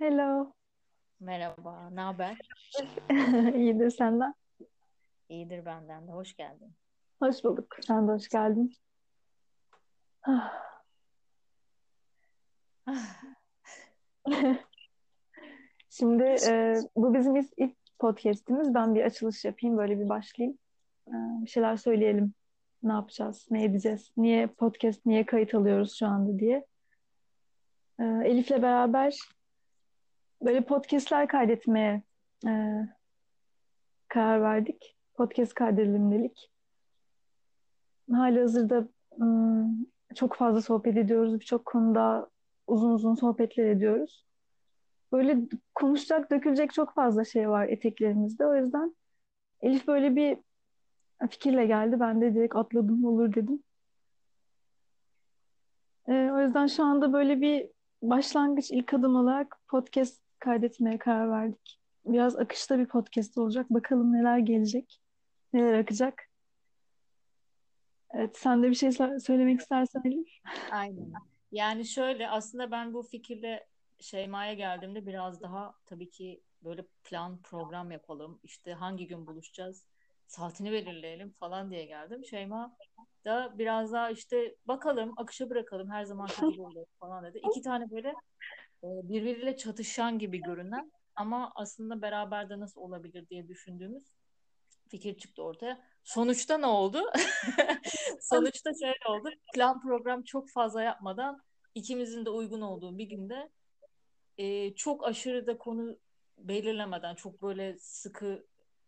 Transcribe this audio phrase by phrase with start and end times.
[0.00, 0.52] Hello.
[1.20, 2.38] Merhaba, ne haber?
[3.54, 4.34] İyidir senden.
[5.28, 6.12] İyidir benden de.
[6.12, 6.72] Hoş geldin.
[7.18, 7.76] Hoş bulduk.
[7.80, 8.74] Sen de hoş geldin.
[10.22, 10.62] Ah.
[15.90, 18.74] Şimdi e, bu bizim ilk, ilk podcast'imiz.
[18.74, 20.58] Ben bir açılış yapayım, böyle bir başlayayım.
[21.08, 21.12] E,
[21.44, 22.34] bir şeyler söyleyelim.
[22.82, 26.66] Ne yapacağız, ne edeceğiz, niye podcast, niye kayıt alıyoruz şu anda diye.
[27.98, 29.39] E, Elif'le beraber
[30.42, 32.02] böyle podcast'ler kaydetmeye
[32.46, 32.50] e,
[34.08, 34.96] karar verdik.
[35.14, 36.50] Podcast kaydedelim dedik.
[38.12, 38.88] Halihazırda
[39.20, 41.40] ım, çok fazla sohbet ediyoruz.
[41.40, 42.30] Birçok konuda
[42.66, 44.24] uzun uzun sohbetler ediyoruz.
[45.12, 45.38] Böyle
[45.74, 48.46] konuşacak, dökülecek çok fazla şey var eteklerimizde.
[48.46, 48.94] O yüzden
[49.62, 50.38] Elif böyle bir
[51.30, 52.00] fikirle geldi.
[52.00, 53.62] Ben de direkt atladım olur dedim.
[56.08, 57.68] Ee, o yüzden şu anda böyle bir
[58.02, 61.80] başlangıç ilk adım olarak podcast kaydetmeye karar verdik.
[62.06, 63.70] Biraz akışta bir podcast olacak.
[63.70, 65.00] Bakalım neler gelecek,
[65.52, 66.22] neler akacak.
[68.14, 70.28] Evet, sen de bir şey söylemek istersen Elif.
[70.70, 71.12] Aynen.
[71.52, 73.66] Yani şöyle aslında ben bu fikirle
[74.00, 78.40] Şeyma'ya geldiğimde biraz daha tabii ki böyle plan program yapalım.
[78.42, 79.86] İşte hangi gün buluşacağız,
[80.26, 82.24] saatini belirleyelim falan diye geldim.
[82.24, 82.76] Şeyma
[83.24, 87.40] da biraz daha işte bakalım, akışa bırakalım her zaman gibi olur falan dedi.
[87.50, 88.14] İki tane böyle
[88.82, 94.04] birbiriyle çatışan gibi görünen ama aslında beraber de nasıl olabilir diye düşündüğümüz
[94.88, 95.80] fikir çıktı ortaya.
[96.04, 97.02] Sonuçta ne oldu?
[98.20, 99.30] Sonuçta şöyle oldu.
[99.54, 101.42] Plan program çok fazla yapmadan
[101.74, 103.50] ikimizin de uygun olduğu bir günde
[104.38, 105.98] e, çok aşırı da konu
[106.38, 108.46] belirlemeden, çok böyle sıkı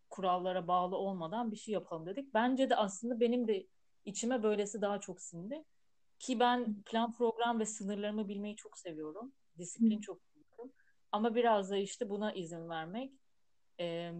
[0.09, 2.33] kurallara bağlı olmadan bir şey yapalım dedik.
[2.33, 3.67] Bence de aslında benim de
[4.05, 5.63] içime böylesi daha çok sindi.
[6.19, 9.33] Ki ben plan program ve sınırlarımı bilmeyi çok seviyorum.
[9.57, 10.71] Disiplin çok seviyorum.
[11.11, 13.11] Ama biraz da işte buna izin vermek
[13.79, 14.11] e,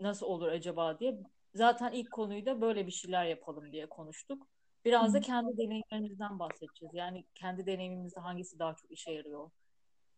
[0.00, 1.18] nasıl olur acaba diye.
[1.54, 4.46] Zaten ilk konuyu da böyle bir şeyler yapalım diye konuştuk.
[4.84, 6.94] Biraz da kendi deneyimlerimizden bahsedeceğiz.
[6.94, 9.50] Yani kendi deneyimimizde hangisi daha çok işe yarıyor?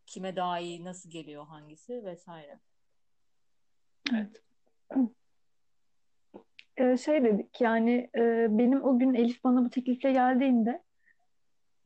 [0.07, 2.59] Kime daha iyi, nasıl geliyor hangisi vesaire.
[4.13, 4.43] Evet.
[6.77, 10.83] Ee, şey dedik yani e, benim o gün Elif bana bu teklifle geldiğinde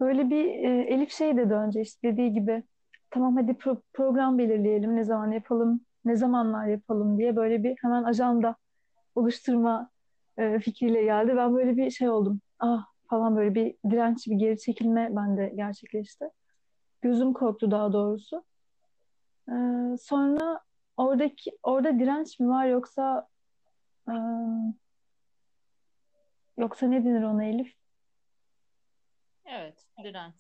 [0.01, 2.63] böyle bir e, Elif şey dedi önce işte dediği gibi
[3.11, 8.03] tamam hadi pro- program belirleyelim ne zaman yapalım ne zamanlar yapalım diye böyle bir hemen
[8.05, 8.57] ajanda
[9.15, 9.91] oluşturma
[10.39, 11.37] e, fikriyle geldi.
[11.37, 12.41] Ben böyle bir şey oldum.
[12.59, 16.31] Ah falan böyle bir direnç, bir geri çekilme bende gerçekleşti.
[17.03, 18.45] Gözüm korktu daha doğrusu.
[19.49, 19.55] E,
[20.01, 20.61] sonra
[20.97, 23.29] oradaki orada direnç mi var yoksa
[24.09, 24.15] e,
[26.59, 27.73] yoksa ne denir ona Elif?
[29.45, 30.35] Evet, direnç.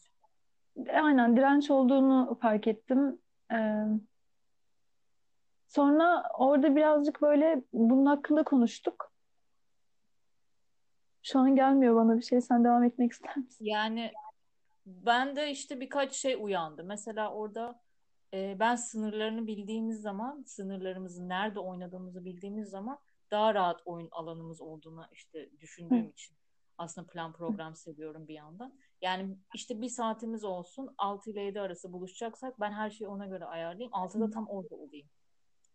[0.94, 3.18] Aynen direnç olduğunu fark ettim.
[3.52, 3.84] Ee,
[5.68, 9.12] sonra orada birazcık böyle bunun hakkında konuştuk.
[11.22, 12.40] Şu an gelmiyor bana bir şey.
[12.40, 13.64] Sen devam etmek ister misin?
[13.64, 14.12] Yani
[14.86, 16.84] ben de işte birkaç şey uyandı.
[16.84, 17.80] Mesela orada
[18.34, 22.98] e, ben sınırlarını bildiğimiz zaman, sınırlarımızı nerede oynadığımızı bildiğimiz zaman
[23.30, 26.10] daha rahat oyun alanımız olduğunu işte düşündüğüm Hı.
[26.10, 26.36] için
[26.78, 28.72] aslında plan program seviyorum bir yandan.
[29.02, 33.44] Yani işte bir saatimiz olsun 6 ile 7 arası buluşacaksak ben her şeyi ona göre
[33.44, 33.92] ayarlayayım.
[33.92, 35.08] 6'da tam orada olayım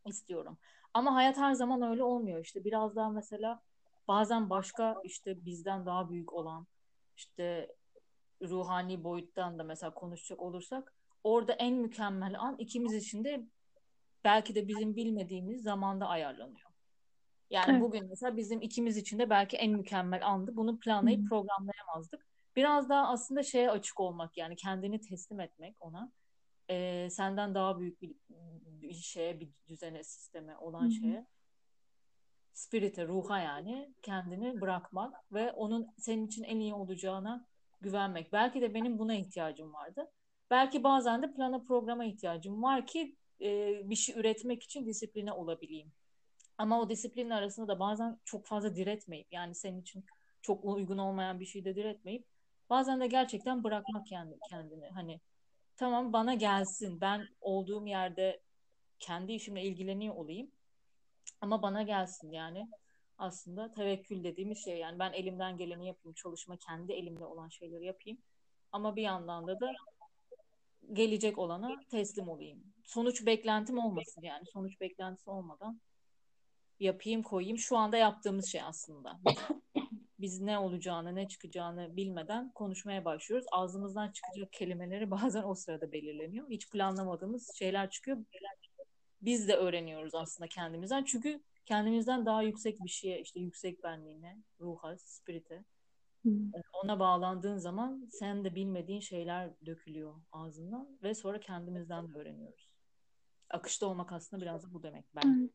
[0.06, 0.58] istiyorum.
[0.94, 2.40] Ama hayat her zaman öyle olmuyor.
[2.40, 3.62] İşte biraz daha mesela
[4.08, 6.68] bazen başka işte bizden daha büyük olan
[7.18, 7.76] işte
[8.42, 10.94] ruhani boyuttan da mesela konuşacak olursak
[11.24, 13.46] orada en mükemmel an ikimiz için de
[14.24, 16.72] belki de bizim bilmediğimiz zamanda ayarlanıyor.
[17.50, 17.82] Yani evet.
[17.82, 20.56] bugün mesela bizim ikimiz için de belki en mükemmel andı.
[20.56, 22.31] Bunu planlayıp programlayamazdık.
[22.56, 26.12] Biraz daha aslında şeye açık olmak yani kendini teslim etmek ona.
[26.70, 28.16] Ee, senden daha büyük bir,
[28.66, 30.92] bir şeye, bir düzene, sisteme olan Hı.
[30.92, 31.26] şeye.
[32.54, 37.48] Spirit'e, ruha yani kendini bırakmak ve onun senin için en iyi olacağına
[37.82, 38.34] güvenmek.
[38.34, 40.12] Belki de benim buna ihtiyacım vardı.
[40.50, 45.92] Belki bazen de plana programa ihtiyacım var ki e, bir şey üretmek için disipline olabileyim.
[46.58, 50.06] Ama o disiplinin arasında da bazen çok fazla diretmeyip yani senin için
[50.42, 52.26] çok uygun olmayan bir şeyde diretmeyip
[52.72, 54.90] bazen de gerçekten bırakmak yani kendini.
[54.90, 55.20] Hani
[55.78, 57.02] tamam bana gelsin.
[57.02, 58.42] Ben olduğum yerde
[59.00, 60.52] kendi işimle ilgileniyor olayım.
[61.42, 62.32] Ama bana gelsin.
[62.32, 62.68] Yani
[63.18, 64.78] aslında tevekkül dediğimiz şey.
[64.78, 68.18] Yani ben elimden geleni yapayım çalışma kendi elimde olan şeyleri yapayım.
[68.72, 69.74] Ama bir yandan da da
[70.94, 72.64] gelecek olana teslim olayım.
[72.86, 74.46] Sonuç beklentim olmasın yani.
[74.54, 75.82] Sonuç beklentisi olmadan
[76.80, 77.58] yapayım koyayım.
[77.58, 79.20] Şu anda yaptığımız şey aslında.
[80.22, 83.48] biz ne olacağını, ne çıkacağını bilmeden konuşmaya başlıyoruz.
[83.52, 86.50] Ağzımızdan çıkacak kelimeleri bazen o sırada belirleniyor.
[86.50, 88.18] Hiç planlamadığımız şeyler çıkıyor.
[89.22, 91.04] Biz de öğreniyoruz aslında kendimizden.
[91.04, 95.64] Çünkü kendimizden daha yüksek bir şeye, işte yüksek benliğine, ruha, spirite,
[96.84, 102.70] ona bağlandığın zaman sen de bilmediğin şeyler dökülüyor ağzından ve sonra kendimizden de öğreniyoruz.
[103.50, 105.52] Akışta olmak aslında biraz da bu demek ben.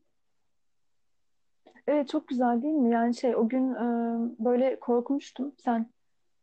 [1.87, 2.91] Evet çok güzel değil mi?
[2.91, 3.85] Yani şey o gün e,
[4.39, 5.55] böyle korkmuştum.
[5.57, 5.89] Sen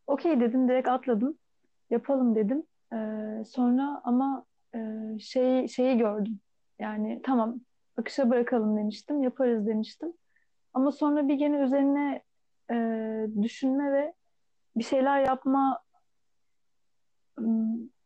[0.07, 1.39] okey dedin direkt atladım.
[1.91, 2.63] Yapalım dedim.
[2.93, 2.97] E,
[3.45, 4.45] sonra ama
[4.75, 4.79] e,
[5.21, 6.41] şey, şeyi gördüm.
[6.79, 7.61] Yani tamam
[7.97, 9.23] akışa bırakalım demiştim.
[9.23, 10.13] Yaparız demiştim.
[10.75, 12.23] Ama sonra bir gene üzerine
[12.71, 12.77] e,
[13.43, 14.15] düşünme ve
[14.77, 15.81] bir şeyler yapma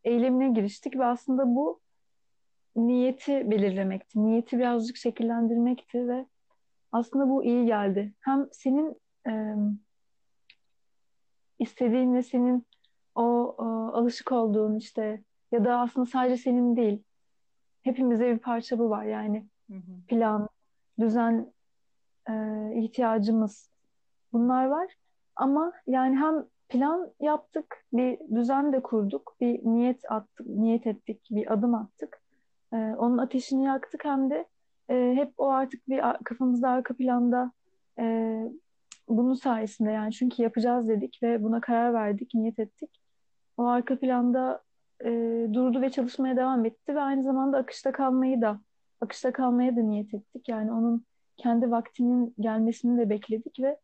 [0.05, 1.81] eylemine giriştik ve aslında bu
[2.77, 4.25] niyeti belirlemekti.
[4.25, 6.27] Niyeti birazcık şekillendirmekti ve
[6.93, 8.13] aslında bu iyi geldi.
[8.21, 9.55] Hem senin e,
[11.59, 12.67] istediğin ve senin
[13.15, 13.63] o e,
[13.97, 17.03] alışık olduğun işte ya da aslında sadece senin değil.
[17.83, 19.47] Hepimize bir parça bu var yani.
[19.71, 20.07] Hı hı.
[20.09, 20.49] Plan,
[21.01, 21.53] düzen
[22.31, 22.33] e,
[22.75, 23.71] ihtiyacımız
[24.33, 24.95] bunlar var.
[25.37, 31.53] Ama yani hem plan yaptık, bir düzen de kurduk, bir niyet attık, niyet ettik, bir
[31.53, 32.23] adım attık.
[32.73, 34.47] Ee, onun ateşini yaktık hem de
[34.91, 37.53] e, hep o artık bir kafamızda arka planda
[37.99, 38.45] e,
[39.09, 43.01] bunun sayesinde yani çünkü yapacağız dedik ve buna karar verdik, niyet ettik.
[43.57, 44.63] O arka planda
[45.05, 45.09] e,
[45.53, 48.61] durdu ve çalışmaya devam etti ve aynı zamanda akışta kalmayı da
[49.01, 50.49] akışta kalmaya da niyet ettik.
[50.49, 51.05] Yani onun
[51.37, 53.79] kendi vaktinin gelmesini de bekledik ve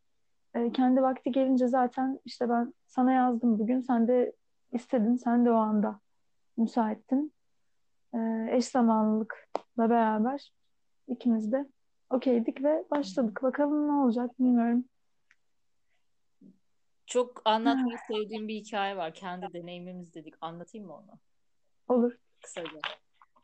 [0.55, 3.81] e, kendi vakti gelince zaten işte ben sana yazdım bugün.
[3.81, 4.33] Sen de
[4.73, 5.17] istedin.
[5.17, 6.01] Sen de o anda
[6.57, 7.33] müsaittin.
[8.15, 10.53] E, eş zamanlılıkla beraber
[11.09, 11.69] ikimiz de
[12.11, 13.43] okeydik ve başladık.
[13.43, 14.85] Bakalım ne olacak bilmiyorum.
[17.07, 19.15] Çok anlatmayı sevdiğim bir hikaye var.
[19.15, 20.35] Kendi deneyimimiz dedik.
[20.41, 21.19] Anlatayım mı onu?
[21.89, 22.13] Olur.
[22.43, 22.79] Kısaca.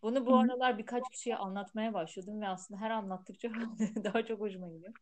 [0.02, 3.48] Bunu bu aralar birkaç kişiye anlatmaya başladım ve aslında her anlattıkça
[4.04, 4.94] daha çok hoşuma gidiyor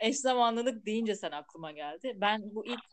[0.00, 2.16] eş zamanlılık deyince sen aklıma geldi.
[2.20, 2.84] Ben bu ilk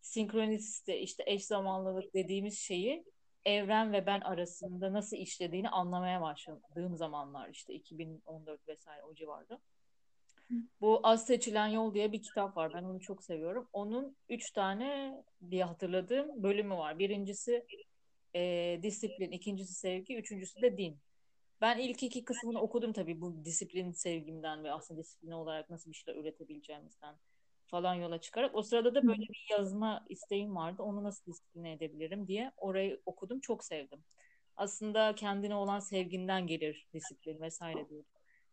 [0.00, 3.04] sinkronisite işte eş zamanlılık dediğimiz şeyi
[3.46, 9.60] evren ve ben arasında nasıl işlediğini anlamaya başladığım zamanlar işte 2014 vesaire o civarda.
[10.80, 12.74] Bu Az Seçilen Yol diye bir kitap var.
[12.74, 13.68] Ben onu çok seviyorum.
[13.72, 15.14] Onun üç tane
[15.50, 16.98] diye hatırladığım bölümü var.
[16.98, 17.66] Birincisi
[18.34, 20.98] e, disiplin, ikincisi sevgi, üçüncüsü de din.
[21.60, 25.96] Ben ilk iki kısmını okudum tabii bu disiplin sevgimden ve aslında disiplin olarak nasıl bir
[25.96, 27.16] şeyler üretebileceğimizden
[27.66, 28.54] falan yola çıkarak.
[28.54, 30.82] O sırada da böyle bir yazma isteğim vardı.
[30.82, 33.40] Onu nasıl disipline edebilirim diye orayı okudum.
[33.40, 34.04] Çok sevdim.
[34.56, 38.04] Aslında kendine olan sevginden gelir disiplin vesaire diyor.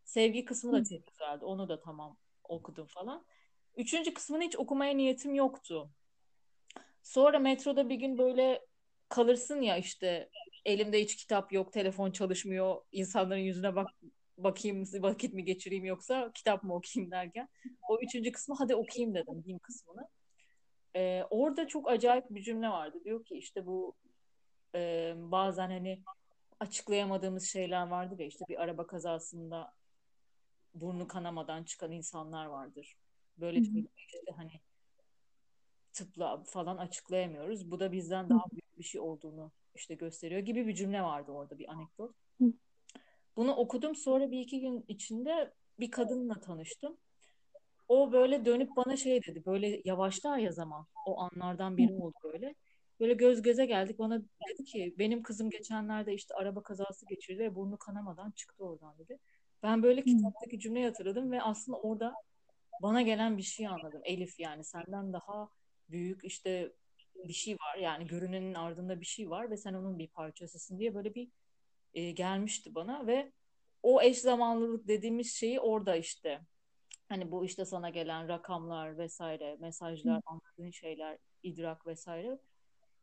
[0.04, 1.45] Sevgi kısmı da çok güzeldi.
[1.45, 3.25] Onu da tamam okudum falan.
[3.75, 5.89] Üçüncü kısmını hiç okumaya niyetim yoktu.
[7.04, 8.65] Sonra metroda bir gün böyle
[9.10, 10.30] kalırsın ya işte
[10.65, 13.88] elimde hiç kitap yok, telefon çalışmıyor, insanların yüzüne bak
[14.43, 17.49] bakayım vakit mi geçireyim yoksa kitap mı okuyayım derken
[17.89, 20.07] o üçüncü kısmı hadi okuyayım dedim din kısmını.
[20.95, 22.97] Ee, orada çok acayip bir cümle vardı.
[23.05, 23.95] Diyor ki işte bu
[24.75, 26.03] e, bazen hani
[26.59, 29.73] açıklayamadığımız şeyler vardır ya işte bir araba kazasında
[30.73, 32.95] burnu kanamadan çıkan insanlar vardır.
[33.37, 34.51] Böyle işte hani
[35.93, 37.71] tıpla falan açıklayamıyoruz.
[37.71, 41.59] Bu da bizden daha büyük bir şey olduğunu işte gösteriyor gibi bir cümle vardı orada
[41.59, 42.15] bir anekdot.
[43.35, 46.98] Bunu okudum sonra bir iki gün içinde bir kadınla tanıştım.
[47.88, 52.55] O böyle dönüp bana şey dedi böyle yavaşlar ya zaman o anlardan biri oldu böyle.
[53.00, 57.55] Böyle göz göze geldik bana dedi ki benim kızım geçenlerde işte araba kazası geçirdi ve
[57.55, 59.19] burnu kanamadan çıktı oradan dedi.
[59.63, 62.13] Ben böyle kitaptaki cümleyi hatırladım ve aslında orada
[62.81, 64.01] bana gelen bir şey anladım.
[64.03, 65.50] Elif yani senden daha
[65.89, 66.74] büyük işte
[67.15, 70.96] bir şey var yani görünenin ardında bir şey var ve sen onun bir parçasısın diye
[70.96, 71.29] böyle bir
[71.93, 73.31] e, gelmişti bana ve
[73.83, 76.41] o eş zamanlılık dediğimiz şeyi orada işte
[77.09, 82.39] hani bu işte sana gelen rakamlar vesaire mesajlar anladığın şeyler idrak vesaire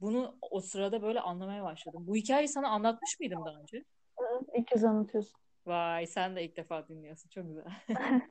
[0.01, 2.05] bunu o sırada böyle anlamaya başladım.
[2.07, 3.85] Bu hikayeyi sana anlatmış mıydım daha önce?
[4.55, 5.41] İlk kez anlatıyorsun.
[5.67, 7.29] Vay sen de ilk defa dinliyorsun.
[7.29, 7.65] Çok güzel.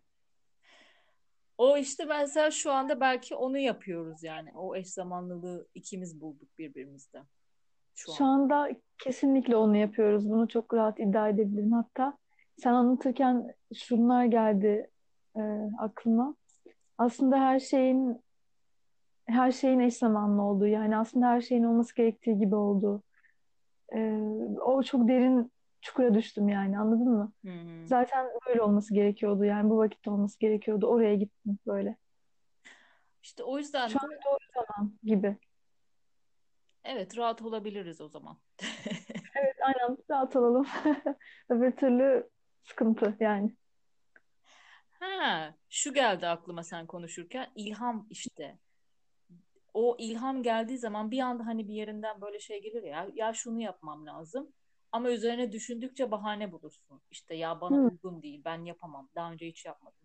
[1.60, 4.52] O işte mesela şu anda belki onu yapıyoruz yani.
[4.56, 7.24] O eş zamanlılığı ikimiz bulduk birbirimizde.
[7.96, 8.70] Şu, şu anda
[9.04, 10.30] kesinlikle onu yapıyoruz.
[10.30, 11.72] Bunu çok rahat iddia edebilirim.
[11.72, 12.18] Hatta
[12.58, 14.90] sen anlatırken şunlar geldi
[15.36, 15.42] e,
[15.80, 16.36] aklıma.
[16.98, 18.22] Aslında her şeyin
[19.26, 23.04] her şeyin eş zamanlı olduğu yani aslında her şeyin olması gerektiği gibi olduğu.
[23.96, 24.22] E,
[24.62, 27.32] o çok derin çukura düştüm yani anladın mı?
[27.46, 27.88] Hı hı.
[27.88, 30.88] Zaten böyle olması gerekiyordu yani bu vakitte olması gerekiyordu.
[30.88, 31.96] Oraya gittim böyle.
[33.24, 35.38] İşte o yüzden Şu an doğru zaman gibi.
[36.84, 38.38] Evet rahat olabiliriz o zaman.
[39.36, 40.68] Evet aynen rahat olalım.
[41.50, 42.30] Öbür türlü
[42.64, 43.56] sıkıntı yani.
[45.00, 48.60] Ha, şu geldi aklıma sen konuşurken ilham işte.
[49.74, 53.62] O ilham geldiği zaman bir anda hani bir yerinden böyle şey gelir ya ya şunu
[53.62, 54.54] yapmam lazım.
[54.92, 57.02] Ama üzerine düşündükçe bahane bulursun.
[57.12, 57.82] İşte ya bana Hı.
[57.82, 59.10] uygun değil, ben yapamam.
[59.16, 60.00] Daha önce hiç yapmadım.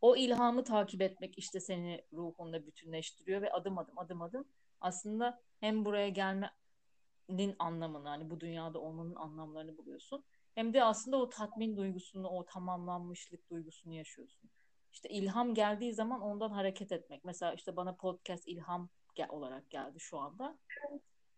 [0.00, 4.44] O ilhamı takip etmek işte seni ruhunda bütünleştiriyor ve adım adım adım adım
[4.80, 10.24] aslında hem buraya gelmenin anlamını hani bu dünyada olmanın anlamlarını buluyorsun.
[10.54, 14.50] Hem de aslında o tatmin duygusunu, o tamamlanmışlık duygusunu yaşıyorsun.
[14.92, 17.24] İşte ilham geldiği zaman ondan hareket etmek.
[17.24, 20.58] Mesela işte bana podcast ilham gel- olarak geldi şu anda.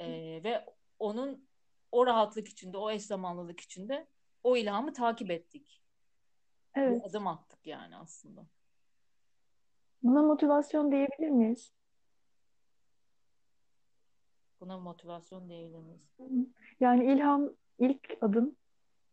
[0.01, 0.67] Ee, ve
[0.99, 1.49] onun
[1.93, 4.07] o rahatlık içinde, o eş zamanlılık içinde
[4.43, 5.83] o ilhamı takip ettik.
[6.75, 7.03] Evet.
[7.05, 8.47] Bir adım attık yani aslında.
[10.03, 11.73] Buna motivasyon diyebilir miyiz?
[14.63, 16.01] Buna motivasyon diyebiliriz.
[16.81, 18.57] Yani ilham ilk adım.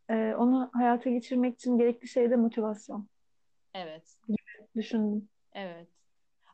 [0.10, 3.08] Ee, onu hayata geçirmek için gerekli şey de motivasyon.
[3.74, 4.18] Evet.
[4.76, 5.30] Düşündüm.
[5.54, 5.88] Evet.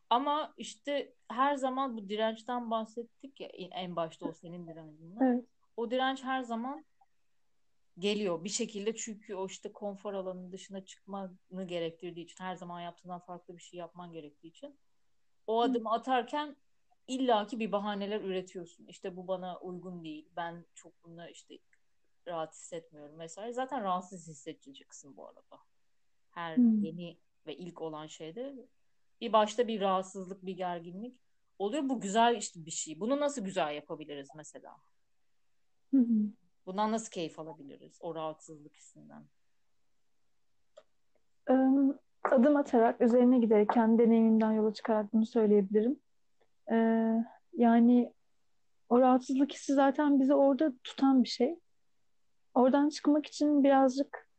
[0.10, 5.26] Ama işte her zaman bu dirençten bahsettik ya en başta o senin direncinden.
[5.26, 5.46] Evet.
[5.78, 6.86] O direnç her zaman
[8.00, 13.20] geliyor bir şekilde çünkü o işte konfor alanının dışına çıkmanı gerektirdiği için her zaman yaptığından
[13.20, 14.80] farklı bir şey yapman gerektiği için
[15.48, 16.56] o adımı atarken
[17.08, 18.88] illaki bir bahaneler üretiyorsun.
[18.88, 20.30] İşte bu bana uygun değil.
[20.36, 21.58] Ben çok bunda işte
[22.28, 23.54] rahat hissetmiyorum vesaire.
[23.54, 25.58] Zaten rahatsız hissedeceksin bu arada.
[26.32, 26.84] Her Hmm.
[26.84, 28.56] yeni ve ilk olan şeyde
[29.22, 31.18] bir başta bir rahatsızlık, bir gerginlik
[31.60, 31.90] oluyor.
[31.90, 33.00] Bu güzel işte bir şey.
[33.00, 34.78] Bunu nasıl güzel yapabiliriz mesela?
[35.94, 36.06] Hı.
[36.66, 37.98] Bundan nasıl keyif alabiliriz?
[38.02, 39.26] O rahatsızlık hissinden.
[42.32, 46.00] Adım atarak, üzerine giderek, kendi deneyimimden yola çıkarak bunu söyleyebilirim.
[46.72, 48.14] Ee, yani
[48.90, 51.60] o rahatsızlık hissi zaten bizi orada tutan bir şey.
[52.54, 54.30] Oradan çıkmak için birazcık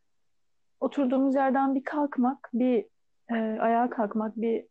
[0.80, 2.86] oturduğumuz yerden bir kalkmak, bir
[3.30, 4.66] e, ayağa kalkmak, bir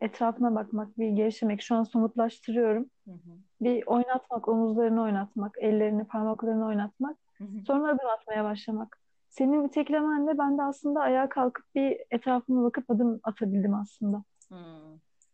[0.00, 1.62] etrafına bakmak, bir gevşemek.
[1.62, 2.90] Şu an somutlaştırıyorum.
[3.04, 3.30] Hı hı.
[3.60, 7.16] Bir oynatmak, omuzlarını oynatmak, ellerini, parmaklarını oynatmak.
[7.38, 7.64] Hı hı.
[7.66, 8.98] Sonra adım atmaya başlamak.
[9.28, 14.24] Senin bir teklemenle ben de aslında ayağa kalkıp bir etrafıma bakıp adım atabildim aslında.
[14.48, 14.54] Hı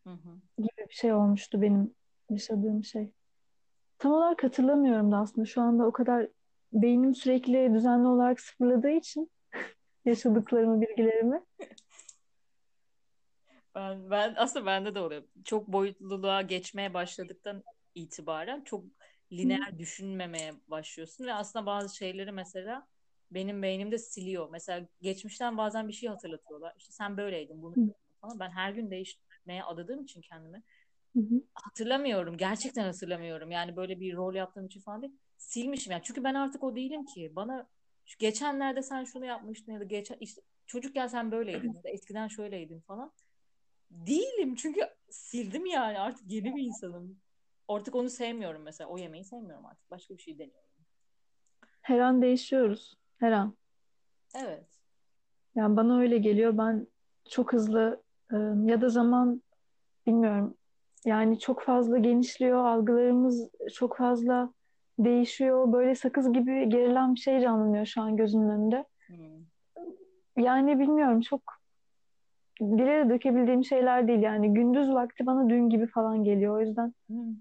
[0.08, 0.30] hı.
[0.30, 0.38] hı.
[0.58, 1.94] Gibi bir şey olmuştu benim
[2.30, 3.10] yaşadığım şey.
[3.98, 5.46] Tam olarak hatırlamıyorum da aslında.
[5.46, 6.28] Şu anda o kadar
[6.72, 9.30] beynim sürekli düzenli olarak sıfırladığı için
[10.04, 11.42] yaşadıklarımı, bilgilerimi.
[13.74, 15.22] Ben, ben aslında bende de oluyor.
[15.44, 17.62] Çok boyutluluğa geçmeye başladıktan
[17.94, 18.84] itibaren çok
[19.32, 22.86] lineer düşünmemeye başlıyorsun ve aslında bazı şeyleri mesela
[23.30, 24.48] benim beynimde siliyor.
[24.50, 26.74] Mesela geçmişten bazen bir şey hatırlatıyorlar.
[26.78, 27.92] İşte sen böyleydin bunu Hı.
[28.20, 28.38] falan.
[28.38, 28.90] Ben her gün
[29.48, 30.62] değişmeye adadığım için kendimi
[31.16, 31.42] Hı hı.
[31.54, 32.36] hatırlamıyorum.
[32.36, 33.50] Gerçekten hatırlamıyorum.
[33.50, 35.16] Yani böyle bir rol yaptığım için falan değil.
[35.36, 36.02] Silmişim yani.
[36.04, 37.32] Çünkü ben artık o değilim ki.
[37.36, 37.68] Bana
[38.04, 42.28] şu geçenlerde sen şunu yapmıştın ya da geçen işte çocukken sen böyleydin ya da eskiden
[42.28, 43.12] şöyleydin falan.
[43.90, 47.18] Değilim çünkü sildim yani artık yeni bir insanım.
[47.68, 48.90] Artık onu sevmiyorum mesela.
[48.90, 49.90] O yemeği sevmiyorum artık.
[49.90, 50.68] Başka bir şey deniyorum.
[51.80, 52.98] Her an değişiyoruz.
[53.16, 53.56] Her an.
[54.34, 54.66] Evet.
[55.54, 56.58] Yani bana öyle geliyor.
[56.58, 56.86] Ben
[57.28, 58.02] çok hızlı
[58.64, 59.42] ya da zaman
[60.06, 60.54] bilmiyorum.
[61.04, 62.64] Yani çok fazla genişliyor.
[62.64, 64.52] Algılarımız çok fazla
[64.98, 65.72] değişiyor.
[65.72, 68.84] Böyle sakız gibi gerilen bir şey canlanıyor şu an gözümün önünde.
[69.06, 69.16] Hmm.
[70.44, 71.40] Yani bilmiyorum çok
[72.60, 74.22] dile de dökebildiğim şeyler değil.
[74.22, 76.56] Yani gündüz vakti bana dün gibi falan geliyor.
[76.56, 77.34] O yüzden Hmm.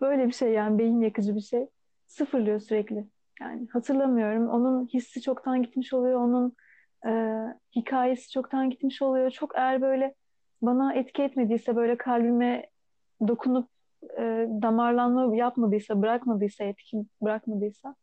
[0.00, 1.66] böyle bir şey yani beyin yakıcı bir şey.
[2.06, 3.04] Sıfırlıyor sürekli.
[3.40, 4.48] Yani hatırlamıyorum.
[4.48, 6.20] Onun hissi çoktan gitmiş oluyor.
[6.20, 6.56] Onun
[7.06, 7.12] e,
[7.76, 9.30] hikayesi çoktan gitmiş oluyor.
[9.30, 10.14] Çok eğer böyle
[10.62, 12.66] bana etki etmediyse böyle kalbime
[13.28, 13.68] dokunup
[14.18, 17.94] e, damarlanma yapmadıysa, bırakmadıysa, etki bırakmadıysa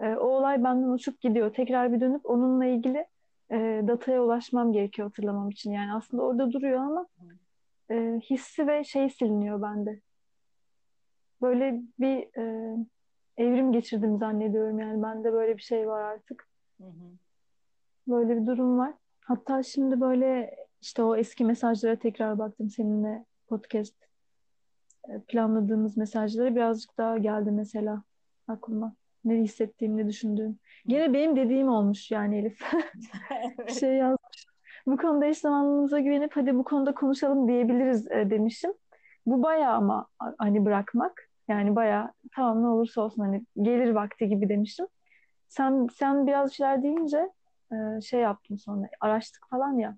[0.00, 1.54] e, o olay benden uçup gidiyor.
[1.54, 3.06] Tekrar bir dönüp onunla ilgili
[3.50, 5.72] e, dataya ulaşmam gerekiyor hatırlamam için.
[5.72, 7.06] Yani aslında orada duruyor ama
[7.90, 10.00] e, hissi ve şey siliniyor bende.
[11.42, 12.76] Böyle bir e,
[13.36, 14.78] evrim geçirdim zannediyorum.
[14.78, 16.48] Yani bende böyle bir şey var artık.
[16.78, 17.10] Hı hı.
[18.10, 18.94] Böyle bir durum var.
[19.20, 23.94] Hatta şimdi böyle işte o eski mesajlara tekrar baktım seninle podcast
[25.08, 28.02] e, planladığımız mesajlara birazcık daha geldi mesela
[28.48, 28.94] aklıma.
[29.24, 30.58] Ne hissettiğim, ne düşündüğüm.
[30.86, 32.60] Gene benim dediğim olmuş yani Elif.
[33.30, 33.80] Bir Evet.
[33.80, 34.46] şey yazmış.
[34.86, 38.72] Bu konuda eş zamanlılığımıza güvenip hadi bu konuda konuşalım diyebiliriz e, demişim.
[39.26, 40.06] Bu bayağı ama
[40.38, 41.28] hani bırakmak.
[41.48, 44.86] Yani bayağı tamam ne olursa olsun hani gelir vakti gibi demişim.
[45.48, 47.30] Sen sen biraz şeyler deyince
[47.72, 49.96] e, şey yaptım sonra araştık falan ya.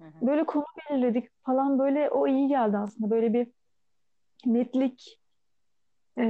[0.00, 0.26] Hı hı.
[0.26, 3.10] Böyle konu belirledik falan böyle o iyi geldi aslında.
[3.10, 3.48] Böyle bir
[4.46, 5.20] netlik
[6.18, 6.24] e,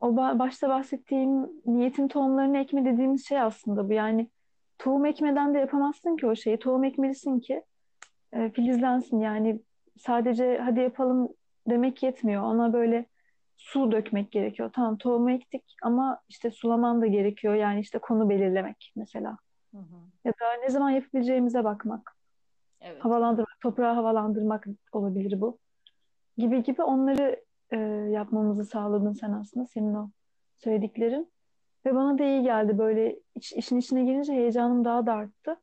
[0.00, 3.92] o ba- başta bahsettiğim niyetin tohumlarını ekme dediğimiz şey aslında bu.
[3.92, 4.30] Yani
[4.78, 6.58] tohum ekmeden de yapamazsın ki o şeyi.
[6.58, 7.64] Tohum ekmelisin ki
[8.32, 9.20] e, filizlensin.
[9.20, 9.60] Yani
[9.98, 11.28] sadece hadi yapalım
[11.68, 12.42] demek yetmiyor.
[12.42, 13.06] Ona böyle
[13.56, 14.70] su dökmek gerekiyor.
[14.74, 17.54] Tamam tohumu ektik ama işte sulaman da gerekiyor.
[17.54, 19.36] Yani işte konu belirlemek mesela.
[19.76, 20.00] Hı hı.
[20.24, 22.16] Ya da ne zaman yapabileceğimize bakmak.
[22.80, 23.04] Evet.
[23.04, 25.58] Havalandırmak, toprağı havalandırmak olabilir bu.
[26.38, 27.76] Gibi gibi onları e,
[28.10, 30.10] yapmamızı sağladın sen aslında senin o
[30.58, 31.32] söylediklerin.
[31.86, 35.56] Ve bana da iyi geldi böyle iş- işin içine girince heyecanım daha da arttı.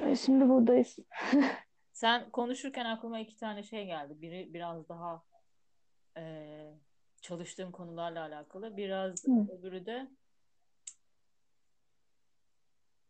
[0.00, 0.96] E, Şimdi buradayız.
[1.92, 4.22] Sen konuşurken aklıma iki tane şey geldi.
[4.22, 5.22] Biri biraz daha
[6.16, 6.24] e,
[7.20, 8.76] çalıştığım konularla alakalı.
[8.76, 10.08] Biraz Hı, öbürü de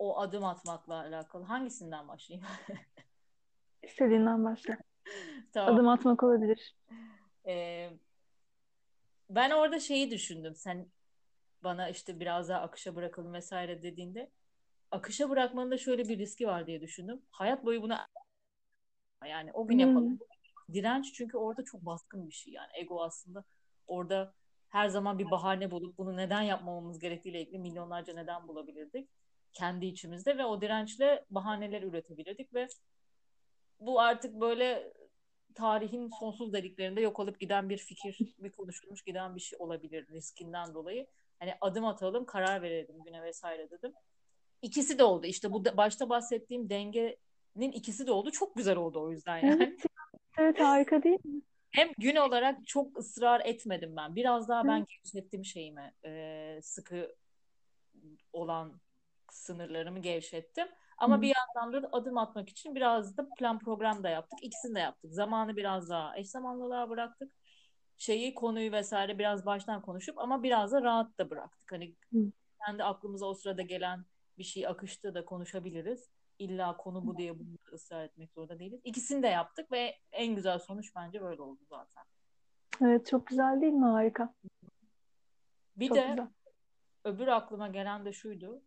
[0.03, 1.45] o adım atmakla alakalı.
[1.45, 2.49] Hangisinden başlayayım?
[3.83, 4.77] istediğinden başla.
[5.53, 5.75] Tamam.
[5.75, 6.77] Adım atmak olabilir.
[7.47, 7.91] E,
[9.31, 10.55] ben orada şeyi düşündüm.
[10.57, 10.87] Sen
[11.65, 14.31] bana işte biraz daha akışa bırakalım vesaire dediğinde
[14.91, 17.23] akışa bırakmanın da şöyle bir riski var diye düşündüm.
[17.31, 17.95] Hayat boyu bunu
[19.27, 20.21] yani o gün yapalım.
[20.21, 22.71] Hı, Direnç çünkü orada çok baskın bir şey yani.
[22.75, 23.45] Ego aslında
[23.87, 24.35] orada
[24.69, 29.09] her zaman bir bahane bulup bunu neden yapmamamız gerektiğiyle ilgili milyonlarca neden bulabilirdik
[29.53, 32.69] kendi içimizde ve o dirençle bahaneler üretebilirdik ve
[33.81, 34.93] bu artık böyle
[35.55, 40.75] tarihin sonsuz deliklerinde yok olup giden bir fikir, bir konuşulmuş giden bir şey olabilir riskinden
[40.75, 41.07] dolayı.
[41.39, 43.93] Hani adım atalım, karar verelim güne vesaire dedim.
[44.63, 45.27] İkisi de oldu.
[45.27, 48.31] İşte bu da- başta bahsettiğim dengenin ikisi de oldu.
[48.31, 49.63] Çok güzel oldu o yüzden yani.
[49.63, 49.81] evet,
[50.39, 51.43] evet harika değil mi?
[51.71, 54.15] Hem gün olarak çok ısrar etmedim ben.
[54.17, 55.93] Biraz daha ben gevşettim şeyimi.
[56.05, 57.15] e, sıkı
[58.33, 58.81] olan
[59.35, 60.67] sınırlarımı gevşettim.
[60.67, 64.39] Hı, Ama bir yandan da adım atmak için biraz da plan program da yaptık.
[64.43, 65.13] İkisini de yaptık.
[65.15, 67.33] Zamanı biraz daha eş zamanlılığa bıraktık.
[67.99, 71.73] Şeyi, konuyu vesaire biraz baştan konuşup ama biraz da rahat da bıraktık.
[71.73, 72.19] Hani hı,
[72.67, 74.05] kendi aklımıza o sırada gelen
[74.39, 76.11] bir şey akışta da konuşabiliriz.
[76.39, 78.81] İlla konu bu diye bunu ısrar etmek zorunda değiliz.
[78.85, 82.05] İkisini de yaptık ve en güzel sonuç bence böyle oldu zaten.
[82.83, 83.85] Evet çok güzel değil mi?
[83.85, 84.35] Harika.
[85.77, 86.27] Bir Çok de güzel.
[87.05, 88.63] öbür aklıma gelen de şuydu.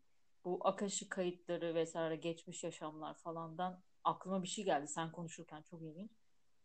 [0.46, 6.12] Bu Akashi kayıtları vesaire geçmiş yaşamlar falandan aklıma bir şey geldi sen konuşurken çok ilginç.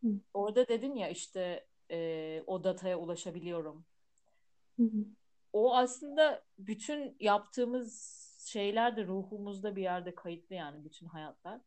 [0.02, 3.86] Hı, Orada dedin ya işte e, o dataya ulaşabiliyorum.
[4.78, 5.06] hı, hı.
[5.52, 11.60] O aslında bütün yaptığımız şeyler de ruhumuzda bir yerde kayıtlı yani bütün hayatlar.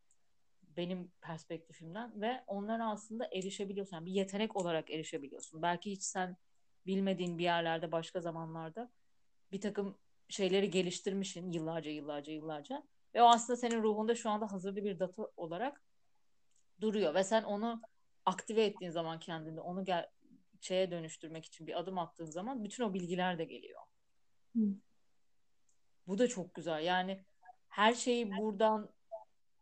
[0.77, 3.95] Benim perspektifimden ve onlara aslında erişebiliyorsun.
[3.97, 5.61] Yani bir yetenek olarak erişebiliyorsun.
[5.61, 6.37] Belki hiç sen
[6.85, 8.91] bilmediğin bir yerlerde başka zamanlarda
[9.51, 9.97] bir takım
[10.33, 12.83] şeyleri geliştirmişsin yıllarca yıllarca yıllarca
[13.15, 15.83] ve o aslında senin ruhunda şu anda hazırlı bir data olarak
[16.81, 17.81] duruyor ve sen onu
[18.25, 20.09] aktive ettiğin zaman kendinde onu gel
[20.61, 23.81] şeye dönüştürmek için bir adım attığın zaman bütün o bilgiler de geliyor.
[24.55, 24.61] Hı.
[26.07, 26.83] Bu da çok güzel.
[26.83, 27.25] Yani
[27.69, 28.89] her şeyi buradan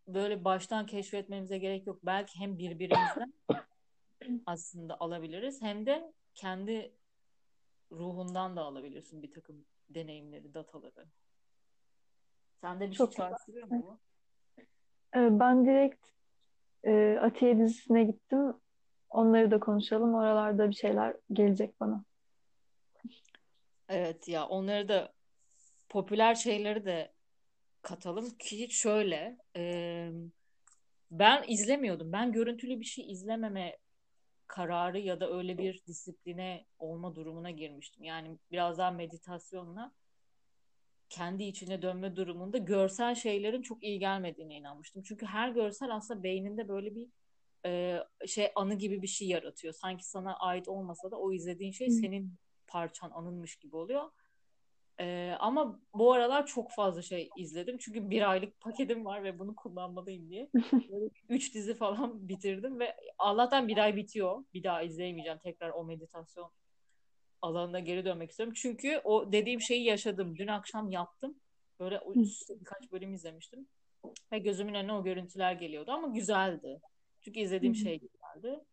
[0.07, 1.99] böyle baştan keşfetmemize gerek yok.
[2.03, 3.34] Belki hem birbirimizden
[4.45, 6.95] aslında alabiliriz hem de kendi
[7.91, 11.06] ruhundan da alabilirsin bir takım deneyimleri, dataları.
[12.62, 13.30] Sende bir şey Çok güzel.
[13.30, 13.99] çağrıştırıyor mu bu?
[15.15, 16.08] Ben direkt
[16.84, 18.54] e, Atiye dizisine gittim.
[19.10, 20.15] Onları da konuşalım.
[20.15, 22.04] Oralarda bir şeyler gelecek bana.
[23.89, 25.13] Evet ya onları da
[25.89, 27.12] popüler şeyleri de
[27.82, 30.12] katalım ki şöyle e,
[31.12, 32.12] ben izlemiyordum.
[32.12, 33.77] Ben görüntülü bir şey izlememe
[34.51, 38.03] kararı ya da öyle bir disipline olma durumuna girmiştim.
[38.03, 39.93] Yani biraz daha meditasyonla
[41.09, 45.03] kendi içine dönme durumunda görsel şeylerin çok iyi gelmediğine inanmıştım.
[45.03, 47.09] Çünkü her görsel aslında beyninde böyle bir
[47.65, 49.73] e, şey anı gibi bir şey yaratıyor.
[49.73, 52.35] Sanki sana ait olmasa da o izlediğin şey senin
[52.67, 54.09] parçan anınmış gibi oluyor.
[55.01, 57.77] E, ama bu aralar çok fazla şey izledim.
[57.77, 60.49] Çünkü bir aylık paketim var ve bunu kullanmalıyım diye.
[60.73, 64.43] Böyle üç dizi falan bitirdim ve Allah'tan bir ay bitiyor.
[64.53, 65.39] Bir daha izleyemeyeceğim.
[65.39, 66.51] Tekrar o meditasyon
[67.41, 68.53] alanına geri dönmek istiyorum.
[68.57, 70.37] Çünkü o dediğim şeyi yaşadım.
[70.37, 71.35] Dün akşam yattım.
[71.79, 72.01] Böyle
[72.59, 73.67] birkaç bölüm izlemiştim.
[74.31, 76.81] Ve gözümün önüne o görüntüler geliyordu ama güzeldi.
[77.21, 78.63] Çünkü izlediğim şey güzeldi.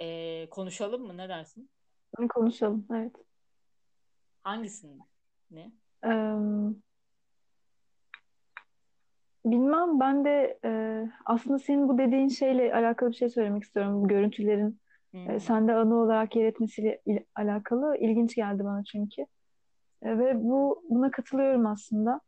[0.00, 1.16] Ee, konuşalım mı?
[1.16, 1.70] Ne dersin?
[2.28, 2.86] Konuşalım.
[2.90, 3.12] Evet.
[4.42, 4.98] Hangisini?
[5.50, 5.72] Ne?
[6.04, 6.36] Ee,
[9.44, 10.70] bilmem ben de e,
[11.26, 14.02] aslında senin bu dediğin şeyle alakalı bir şey söylemek istiyorum.
[14.02, 14.80] Bu görüntülerin
[15.12, 19.22] Hı e, sende anı olarak yer etmesiyle il- alakalı ilginç geldi bana çünkü.
[20.02, 22.20] E, ve bu buna katılıyorum aslında.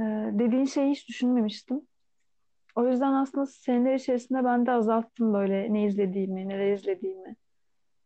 [0.00, 1.80] E, dediğin şeyi hiç düşünmemiştim.
[2.76, 7.36] O yüzden aslında seneler içerisinde ben de azalttım böyle ne izlediğimi, neler izlediğimi.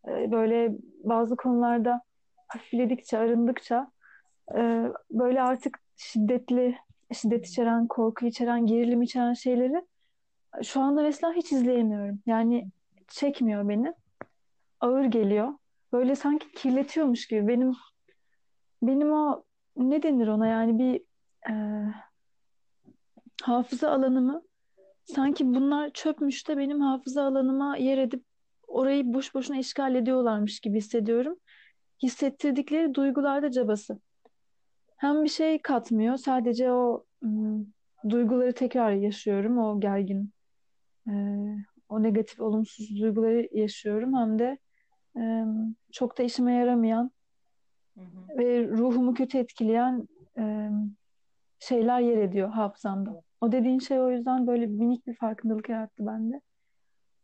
[0.06, 0.72] Böyle
[1.04, 2.02] bazı konularda
[2.48, 3.90] hafifledikçe, arındıkça
[4.56, 6.78] e, böyle artık şiddetli,
[7.12, 9.82] şiddet içeren, korku içeren, gerilim içeren şeyleri
[10.62, 12.22] şu anda mesela hiç izleyemiyorum.
[12.26, 12.70] Yani
[13.08, 13.94] çekmiyor beni.
[14.80, 15.48] Ağır geliyor.
[15.92, 17.48] Böyle sanki kirletiyormuş gibi.
[17.48, 17.72] Benim
[18.82, 19.44] benim o
[19.76, 21.00] ne denir ona yani bir
[21.50, 21.54] e,
[23.42, 24.42] hafıza alanımı
[25.04, 28.24] sanki bunlar çöpmüş de benim hafıza alanıma yer edip
[28.68, 31.36] orayı boş boşuna işgal ediyorlarmış gibi hissediyorum.
[32.02, 34.00] Hissettirdikleri duygularda cabası.
[34.96, 37.72] Hem bir şey katmıyor, sadece o ım,
[38.08, 40.32] duyguları tekrar yaşıyorum, o gergin,
[41.08, 41.12] e,
[41.88, 44.16] o negatif, olumsuz duyguları yaşıyorum.
[44.16, 44.58] Hem de
[45.16, 45.44] e,
[45.92, 47.10] çok da işime yaramayan
[47.94, 48.38] Hı hı.
[48.38, 50.08] ve ruhumu kötü etkileyen
[50.38, 50.70] e,
[51.58, 53.22] şeyler yer ediyor hafızamda.
[53.40, 56.40] O dediğin şey o yüzden böyle minik bir farkındalık yarattı bende.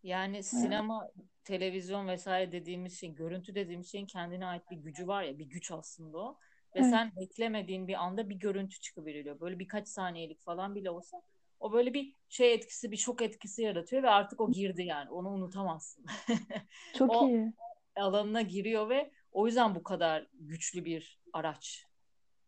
[0.03, 1.09] Yani sinema,
[1.45, 5.71] televizyon vesaire dediğimiz şey, görüntü dediğimiz şeyin kendine ait bir gücü var ya, bir güç
[5.71, 6.39] aslında o.
[6.75, 9.41] Ve evet, sen beklemediğin bir anda bir görüntü çıkıveriliyor.
[9.41, 11.23] Böyle birkaç saniyelik falan bile olsa
[11.61, 15.11] o böyle bir şey etkisi, bir şok etkisi yaratıyor ve artık o girdi yani.
[15.11, 16.05] Onu unutamazsın.
[16.95, 17.53] çok O iyi.
[17.97, 21.87] alanına giriyor ve o yüzden bu kadar güçlü bir araç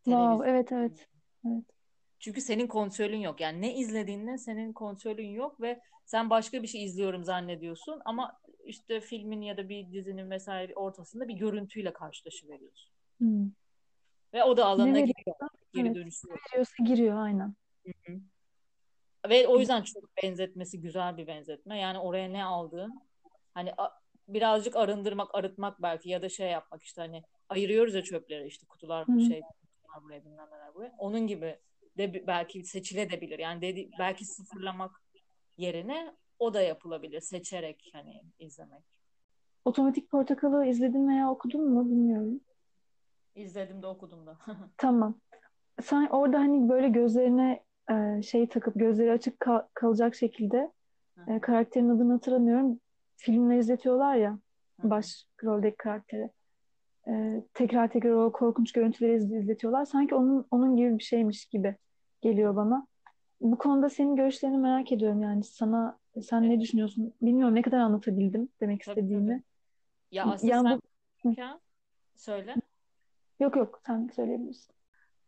[0.04, 1.09] Wow, evet evet.
[1.46, 1.64] Evet.
[2.18, 3.40] Çünkü senin kontrolün yok.
[3.40, 9.00] Yani ne izlediğinde senin kontrolün yok ve sen başka bir şey izliyorum zannediyorsun ama işte
[9.00, 12.92] filmin ya da bir dizinin vesaire ortasında bir görüntüyle karşılaşıveriyorsun.
[13.18, 13.50] Hmm.
[14.35, 15.37] Ve o da Ne alanına giriyor.
[15.74, 16.38] Geri evet, dönüşü yok.
[16.52, 17.55] veriyorsa giriyor aynen.
[17.87, 18.20] Hı hı.
[19.29, 21.79] Ve o yüzden çok benzetmesi güzel bir benzetme.
[21.81, 23.00] Yani oraya ne aldığın
[23.55, 28.46] hani a- birazcık arındırmak, arıtmak belki ya da şey yapmak işte hani ayırıyoruz ya çöpleri
[28.46, 29.20] işte kutular hı.
[29.20, 30.94] şey kutular buraya bilmem neler buraya.
[30.98, 31.59] Onun gibi
[31.98, 33.38] de belki seçilebilir.
[33.38, 35.02] Yani dedi, belki sıfırlamak
[35.57, 37.20] yerine o da yapılabilir.
[37.20, 38.83] Seçerek hani izlemek.
[39.64, 42.40] Otomatik Portakal'ı izledin veya okudun mu bilmiyorum.
[43.35, 44.38] İzledim de okudum da.
[44.77, 45.18] Tamam.
[45.83, 50.72] Sen orada hani böyle gözlerine e, şey takıp gözleri açık kal- kalacak şekilde
[51.29, 52.81] e, karakterin adını hatırlamıyorum.
[53.16, 54.38] Filmle izletiyorlar ya
[54.83, 56.31] baş roldeki karakteri.
[57.09, 59.85] E, tekrar tekrar o korkunç görüntüleri iz- izletiyorlar.
[59.85, 61.77] Sanki onun onun gibi bir şeymiş gibi
[62.20, 62.87] geliyor bana.
[63.40, 67.14] Bu konuda senin görüşlerini merak ediyorum yani sana sen Evet, ne düşünüyorsun?
[67.22, 69.00] Bilmiyorum ne kadar anlatabildim demek tabii tabii.
[69.00, 69.42] istediğimi.
[70.11, 70.83] Ya aslında Yani sen
[71.24, 71.35] bu
[72.16, 72.55] söyle.
[73.40, 74.74] yok yok sen söyleyebilirsin.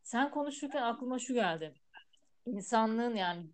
[0.03, 1.74] Sen konuşurken aklıma şu geldi.
[2.46, 3.46] İnsanlığın yani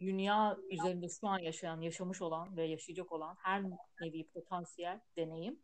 [0.00, 3.62] dünya üzerinde şu an yaşayan, yaşamış olan ve yaşayacak olan her
[4.00, 5.58] nevi potansiyel deneyim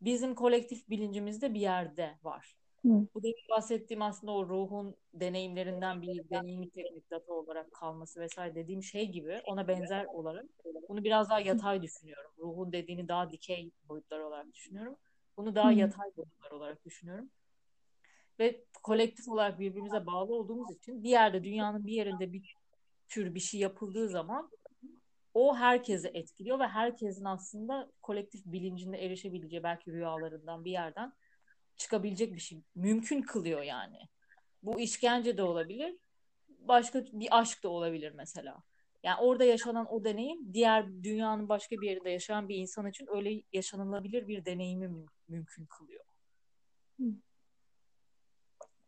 [0.00, 2.56] bizim kolektif bilincimizde bir yerde var.
[2.86, 8.54] Hı, Bu demin bahsettiğim aslında o ruhun deneyimlerinden bir deneyimi teknik data olarak kalması vesaire
[8.54, 10.46] dediğim şey gibi ona benzer olarak
[10.88, 12.30] bunu biraz daha yatay düşünüyorum.
[12.38, 14.96] Ruhun dediğini daha dikey boyutlar olarak düşünüyorum.
[15.36, 17.30] Bunu daha hı, yatay boyutlar olarak düşünüyorum.
[18.38, 22.54] Ve kolektif olarak birbirimize bağlı olduğumuz için bir yerde dünyanın bir yerinde bir
[23.08, 24.50] tür bir şey yapıldığı zaman
[25.34, 31.12] o herkese etkiliyor ve herkesin aslında kolektif bilincinde erişebileceği belki rüyalarından bir yerden
[31.76, 33.98] çıkabilecek bir şey mümkün kılıyor yani.
[34.62, 35.96] Bu işkence de olabilir,
[36.48, 38.62] başka bir aşk da olabilir mesela.
[39.02, 43.42] Yani orada yaşanan o deneyim diğer dünyanın başka bir yerinde yaşayan bir insan için öyle
[43.52, 46.04] yaşanılabilir bir deneyimi mü- mümkün kılıyor.
[47.00, 47.04] hı.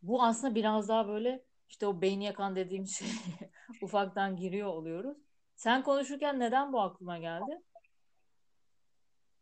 [0.01, 3.07] Bu aslında biraz daha böyle işte o beyin yakan dediğim şey
[3.81, 5.17] ufaktan giriyor oluyoruz.
[5.55, 7.61] Sen konuşurken neden bu aklıma geldi?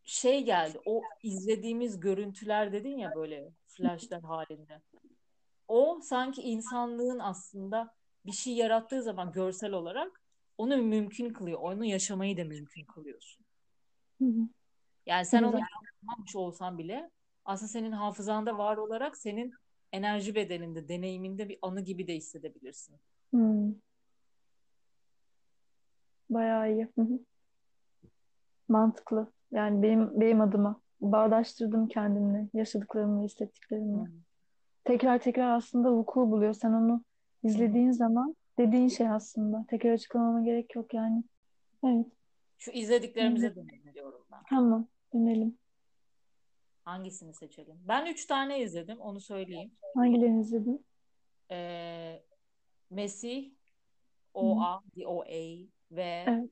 [0.07, 0.79] Şey geldi.
[0.85, 4.81] O izlediğimiz görüntüler dedin ya böyle flashlar halinde.
[5.67, 7.93] O sanki insanlığın aslında
[8.25, 10.21] bir şey yarattığı zaman görsel olarak
[10.57, 11.59] onu mümkün kılıyor.
[11.61, 13.45] Onu yaşamayı da mümkün kılıyorsun.
[14.21, 14.47] Hı hı.
[15.05, 17.11] Yani sen onu yapmamış olsan bile
[17.45, 19.53] aslında senin hafızanda var olarak senin
[19.91, 22.95] enerji bedeninde, deneyiminde bir anı gibi de hissedebilirsin.
[23.33, 23.73] Hı,
[26.29, 26.87] bayağı iyi.
[26.95, 27.19] Hı hı.
[28.67, 29.36] Mantıklı.
[29.51, 34.01] Yani benim benim adıma bağdaştırdım kendimle, yaşadıklarımla, hissettiklerimle.
[34.03, 34.11] hı.
[34.83, 36.53] Tekrar tekrar aslında vuku buluyor.
[36.53, 37.03] Sen onu
[37.43, 39.65] izlediğin zaman dediğin şey aslında.
[39.69, 41.23] Tekrar açıklamama gerek yok yani.
[41.85, 42.05] Evet.
[42.57, 44.39] Şu izlediklerimize dönelim diyorum ben.
[44.49, 44.87] tamam.
[45.13, 45.57] Dönelim.
[46.83, 47.75] Hangisini seçelim?
[47.87, 49.71] Ben üç tane izledim, onu söyleyeyim.
[49.95, 50.85] Hangilerini izledin?
[51.51, 52.23] Ee,
[52.89, 53.51] Mesih.
[54.33, 55.67] O.A., D.O.A.
[55.91, 56.49] ve Evet.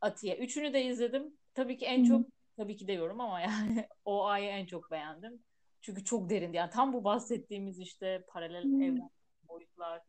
[0.00, 0.36] Atiye.
[0.36, 1.36] Üçünü de izledim.
[1.54, 2.08] Tabii ki en hı.
[2.08, 5.42] çok, tabii ki de yorum ama yani O.A.'yı en çok beğendim.
[5.80, 6.56] Çünkü çok derindi.
[6.56, 9.10] Yani tam bu bahsettiğimiz işte paralel Hı evren,
[9.48, 10.02] boyutlar,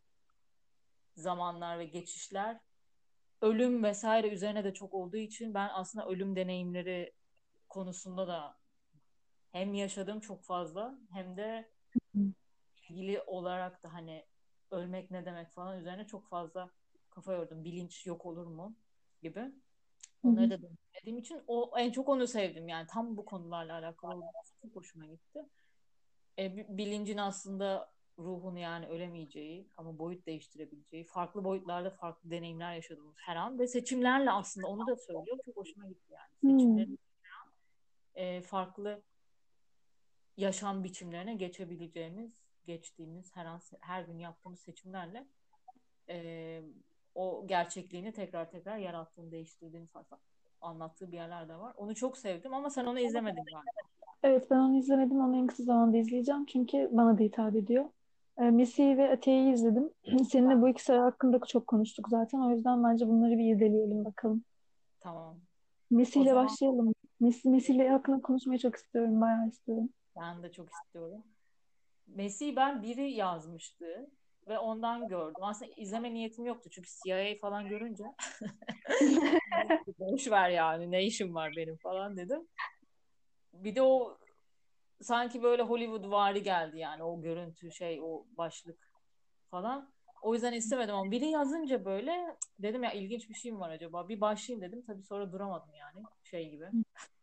[1.16, 2.60] zamanlar ve geçişler
[3.42, 7.14] ölüm vesaire üzerine de çok olduğu için ben aslında ölüm deneyimleri
[7.70, 8.58] konusunda da
[9.52, 11.72] hem yaşadım çok fazla hem de
[12.90, 14.26] ilgili olarak da hani
[14.72, 16.70] ölmek ne demek falan üzerine çok fazla
[17.10, 17.64] kafa yordum.
[17.64, 18.76] Bilinç yok olur mu
[19.22, 19.52] gibi.
[20.24, 24.26] Onları da deneyimlediğim için o en çok onu sevdim yani tam bu konularla alakalı olduğu
[24.62, 25.46] çok hoşuma gitti.
[26.40, 33.36] E, bilincin aslında ruhun yani ölemeyeceği ama boyut değiştirebileceği, farklı boyutlarda farklı deneyimler yaşadığımız her
[33.36, 35.38] an ve seçimlerle aslında onu da söylüyor.
[35.46, 36.58] Çok hoşuma gitti yani.
[36.58, 38.24] Seçimlerin hmm.
[38.24, 39.04] e, farklı
[40.38, 42.34] yaşam biçimlerine geçebileceğimiz,
[42.66, 45.28] geçtiğimiz her an her gün yaptığımız seçimlerle
[46.10, 46.62] e,
[47.18, 50.06] o gerçekliğini tekrar tekrar yarattığını, değiştirdiğini falan
[50.62, 51.74] anlattığı bir yerler de var.
[51.78, 53.62] Onu çok sevdim ama sen onu izlemedin galiba.
[54.24, 55.20] Evet ben onu izlemedim.
[55.20, 56.46] Onu en kısa zamanda izleyeceğim.
[56.46, 57.86] Çünkü bana da hitap ediyor.
[58.38, 59.90] E, Mesih'i ve Ate'yi izledim.
[60.32, 62.40] Seninle bu ikisi hakkında çok konuştuk zaten.
[62.40, 64.44] O yüzden bence bunları bir irdeleyelim bakalım.
[65.00, 65.40] Tamam.
[65.92, 66.46] Mesih ile zaman...
[66.46, 66.94] başlayalım.
[67.20, 69.22] Mesih, Mesih ile hakkında konuşmayı çok istiyorum.
[69.22, 69.90] Bayağı istiyorum.
[70.20, 71.24] Ben de çok istiyorum.
[72.08, 74.10] Mesih ben biri yazmıştı
[74.48, 75.44] ve ondan gördüm.
[75.44, 78.04] Aslında izleme niyetim yoktu çünkü CIA falan görünce
[80.00, 82.48] boş ver yani ne işim var benim falan dedim.
[83.54, 84.18] Bir de o
[85.02, 88.92] sanki böyle Hollywood vari geldi yani o görüntü şey o başlık
[89.52, 89.94] falan.
[90.22, 94.10] O yüzden istemedim ama biri yazınca böyle dedim ya ilginç bir şey mi var acaba?
[94.10, 94.84] Bir başlayayım dedim.
[94.88, 96.66] Tabii sonra duramadım yani şey gibi.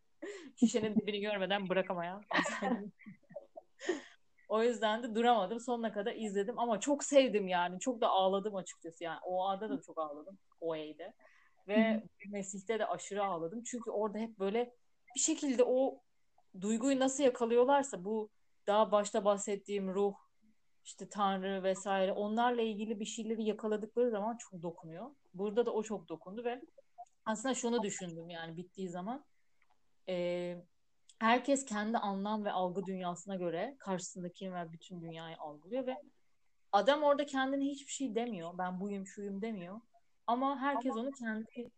[0.57, 2.23] Şişenin dibini görmeden bırakamayan.
[4.55, 5.61] o yüzden de duramadım.
[5.61, 7.81] Sonuna kadar izledim ama çok sevdim yani.
[7.81, 9.19] Çok da ağladım açıkçası yani.
[9.25, 10.39] O anda da çok ağladım.
[10.61, 11.13] O E'de.
[11.69, 13.63] Ve Mesih'te de aşırı ağladım.
[13.63, 14.75] Çünkü orada hep böyle
[15.15, 16.01] bir şekilde o
[16.61, 18.31] duyguyu nasıl yakalıyorlarsa bu
[18.67, 20.15] daha başta bahsettiğim ruh,
[20.85, 25.11] işte Tanrı vesaire onlarla ilgili bir şeyleri yakaladıkları zaman çok dokunuyor.
[25.35, 26.61] Burada da o çok dokundu ve
[27.25, 29.25] aslında şunu düşündüm yani bittiği zaman
[30.09, 30.57] e,
[31.25, 35.97] herkes kendi anlam ve algı dünyasına göre karşısındaki ve bütün dünyayı algılıyor ve
[36.73, 38.59] adam orada kendine hiçbir şey demiyor.
[38.59, 39.81] Ben buyum şuyum demiyor.
[40.27, 41.71] Ama herkes onu kendi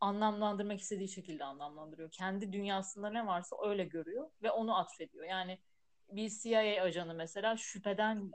[0.00, 2.10] anlamlandırmak istediği şekilde anlamlandırıyor.
[2.10, 5.24] Kendi dünyasında ne varsa öyle görüyor ve onu atfediyor.
[5.24, 5.58] Yani
[6.10, 8.32] bir CIA ajanı mesela şüpheden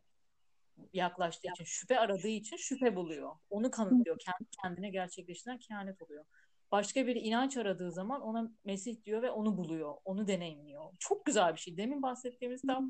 [0.93, 3.36] yaklaştığı için, şüphe aradığı için şüphe buluyor.
[3.50, 4.20] Onu kanıtlıyor.
[4.20, 6.26] Kendi kendine gerçekleştiren kehanet oluyor.
[6.71, 9.95] Başka bir inanç aradığı zaman ona Mesih diyor ve onu buluyor.
[10.06, 10.93] Onu deneyimliyor.
[10.99, 11.77] Çok güzel bir şey.
[11.77, 12.89] Demin bahsettiğimiz tam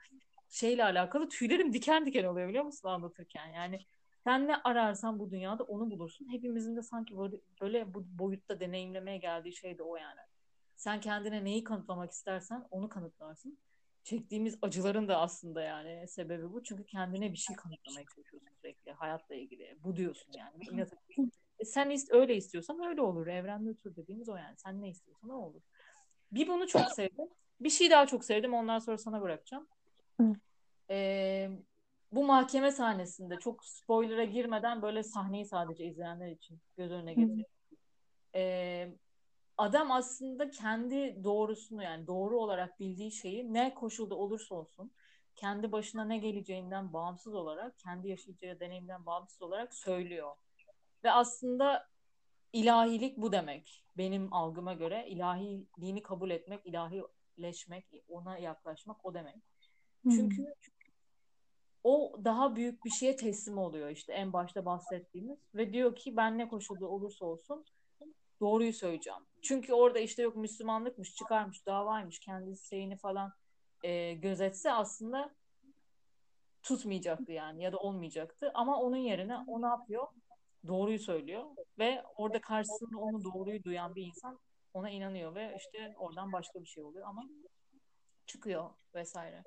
[0.50, 3.48] şeyle alakalı tüylerim diken diken oluyor biliyor musun anlatırken?
[3.48, 3.80] Yani
[4.24, 6.28] sen ne ararsan bu dünyada onu bulursun.
[6.32, 10.20] Hepimizin de sanki böyle, böyle bu boyutta deneyimlemeye geldiği şey de o yani.
[10.76, 13.58] Sen kendine neyi kanıtlamak istersen onu kanıtlarsın.
[14.04, 16.64] Çektiğimiz acıların da aslında yani sebebi bu.
[16.64, 19.78] Çünkü kendine bir şey kanıtlamaya çalışıyorsun sürekli hayatla ilgili.
[19.84, 20.66] Bu diyorsun yani.
[20.72, 20.94] İnat
[21.60, 23.28] e sen ist öyle istiyorsan öyle olur.
[23.28, 24.58] Evrende tür dediğimiz o yani.
[24.58, 25.62] Sen ne istiyorsan o olur.
[26.32, 27.30] Bir bunu çok sevdim.
[27.60, 28.54] Bir şey daha çok sevdim.
[28.54, 29.68] Ondan sonra sana bırakacağım.
[30.90, 31.50] Ee,
[32.12, 37.46] bu mahkeme sahnesinde çok spoiler'a girmeden böyle sahneyi sadece izleyenler için göz önüne getireyim.
[38.36, 38.94] Ee,
[39.58, 44.92] adam aslında kendi doğrusunu yani doğru olarak bildiği şeyi ne koşulda olursa olsun
[45.36, 50.36] kendi başına ne geleceğinden bağımsız olarak kendi yaşayacağı deneyimden bağımsız olarak söylüyor.
[51.08, 51.88] Ve aslında
[52.54, 53.86] ilahilik bu demek.
[53.98, 59.36] Benim algıma göre ilahi dini kabul etmek, ilahileşmek, ona yaklaşmak o demek.
[60.04, 60.54] Çünkü hmm
[61.84, 66.38] o daha büyük bir şeye teslim oluyor işte en başta bahsettiğimiz ve diyor ki ben
[66.38, 67.66] ne koşulda olursa olsun
[68.40, 69.22] doğruyu söyleyeceğim.
[69.42, 73.34] Çünkü orada işte yok Müslümanlıkmış, çıkarmış, davaymış, kendisi şeyini falan
[73.84, 75.36] e, gözetse aslında
[76.64, 78.52] tutmayacaktı yani ya da olmayacaktı.
[78.54, 80.08] Ama onun yerine o ne yapıyor?
[80.68, 81.46] Doğruyu söylüyor
[81.80, 84.40] ve orada karşısında onu doğruyu duyan bir insan
[84.74, 87.24] ona inanıyor ve işte oradan başka bir şey oluyor ama
[88.26, 89.44] çıkıyor vesaire.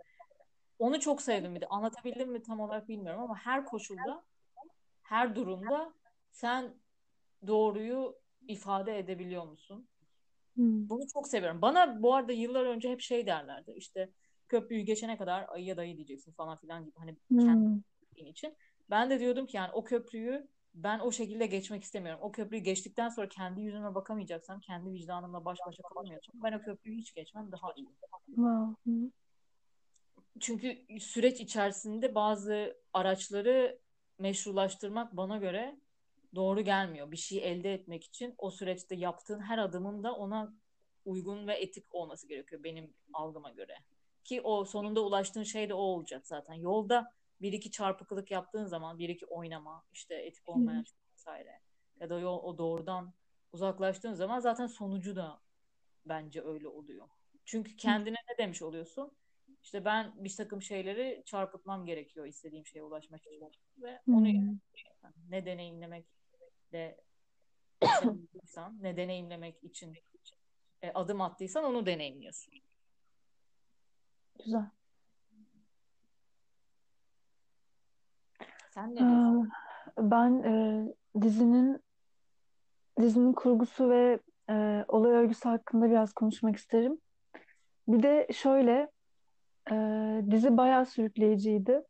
[0.78, 1.66] Onu çok sevdim bir de.
[1.66, 4.24] Anlatabildim mi tam olarak bilmiyorum ama her koşulda,
[5.02, 5.94] her durumda
[6.30, 6.74] sen
[7.46, 9.88] doğruyu ifade edebiliyor musun?
[10.54, 10.88] Hmm.
[10.88, 11.62] Bunu çok seviyorum.
[11.62, 13.72] Bana bu arada yıllar önce hep şey derlerdi.
[13.76, 14.10] İşte
[14.48, 16.98] köprüyü geçene kadar ayıya dayı diyeceksin falan filan gibi.
[16.98, 17.38] Hani hmm.
[17.38, 18.56] kendi için.
[18.90, 22.20] Ben de diyordum ki yani o köprüyü ben o şekilde geçmek istemiyorum.
[22.22, 26.98] O köprüyü geçtikten sonra kendi yüzüme bakamayacaksam, kendi vicdanımla baş başa kalamıyorsam ben o köprüyü
[26.98, 27.88] hiç geçmem daha iyi.
[28.26, 29.10] Wow
[30.40, 33.78] çünkü süreç içerisinde bazı araçları
[34.18, 35.80] meşrulaştırmak bana göre
[36.34, 37.10] doğru gelmiyor.
[37.10, 40.54] Bir şeyi elde etmek için o süreçte yaptığın her adımın da ona
[41.04, 43.76] uygun ve etik olması gerekiyor benim algıma göre.
[44.24, 46.54] Ki o sonunda ulaştığın şey de o olacak zaten.
[46.54, 51.60] Yolda bir iki çarpıklık yaptığın zaman bir iki oynama işte etik olmayan şey vesaire
[52.00, 53.14] ya da o, o doğrudan
[53.52, 55.40] uzaklaştığın zaman zaten sonucu da
[56.06, 57.08] bence öyle oluyor.
[57.44, 59.12] Çünkü kendine ne demiş oluyorsun?
[59.62, 63.52] İşte ben bir takım şeyleri çarpıtmam gerekiyor istediğim şeye ulaşmak için.
[63.78, 64.58] Ve onu
[65.28, 66.06] ne deneyimlemek
[66.72, 67.00] de
[68.80, 69.96] ne deneyimlemek için
[70.82, 72.54] e, adım attıysan onu deneyimliyorsun.
[74.44, 74.70] Güzel.
[78.70, 79.50] Sen ne diyorsun?
[79.98, 80.84] Ben e,
[81.22, 81.80] dizinin
[83.00, 84.18] dizinin kurgusu ve
[84.50, 86.98] e, olay örgüsü hakkında biraz konuşmak isterim.
[87.88, 88.90] Bir de şöyle
[89.70, 89.74] e,
[90.30, 91.82] dizi bayağı sürükleyiciydi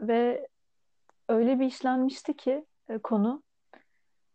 [0.00, 0.48] ve
[1.28, 3.42] öyle bir işlenmişti ki e, konu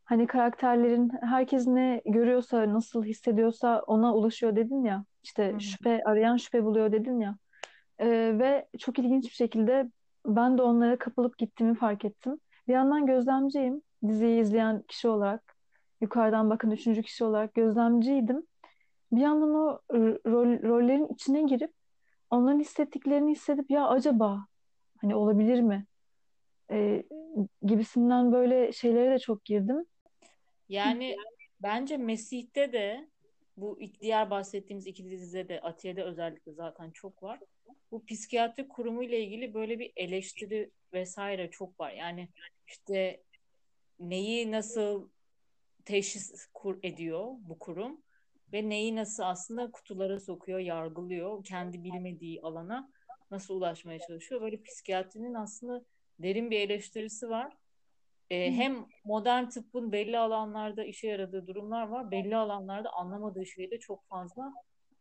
[0.05, 5.59] hani karakterlerin herkes ne görüyorsa nasıl hissediyorsa ona ulaşıyor dedin ya işte Hı-hı.
[5.59, 7.37] şüphe arayan şüphe buluyor dedin ya
[7.99, 8.07] e,
[8.39, 9.89] ve çok ilginç bir şekilde
[10.25, 12.39] ben de onlara kapılıp gittiğimi fark ettim.
[12.67, 15.55] Bir yandan gözlemciyim diziyi izleyen kişi olarak
[16.01, 18.47] yukarıdan bakın üçüncü kişi olarak gözlemciydim.
[19.11, 19.79] Bir yandan o
[20.25, 21.71] rol, rollerin içine girip
[22.29, 24.47] onların hissettiklerini hissedip ya acaba
[25.01, 25.85] hani olabilir mi
[26.71, 27.03] e,
[27.61, 29.85] gibisinden böyle şeylere de çok girdim.
[30.69, 31.15] Yani
[31.59, 33.09] bence Mesih'te de
[33.57, 37.39] bu diğer bahsettiğimiz iki dizide de Atiye'de özellikle zaten çok var.
[37.91, 41.91] Bu psikiyatri kurumu ile ilgili böyle bir eleştiri vesaire çok var.
[41.91, 42.29] Yani
[42.67, 43.23] işte
[43.99, 45.09] neyi nasıl
[45.85, 48.01] teşhis kur ediyor bu kurum
[48.53, 52.91] ve neyi nasıl aslında kutulara sokuyor, yargılıyor, kendi bilmediği alana
[53.31, 54.41] nasıl ulaşmaya çalışıyor.
[54.41, 55.85] Böyle psikiyatrinin aslında
[56.19, 57.57] derin bir eleştirisi var.
[58.29, 63.79] Ee, hem modern tıbbın belli alanlarda işe yaradığı durumlar var, belli alanlarda anlamadığı şeyi de
[63.79, 64.53] çok fazla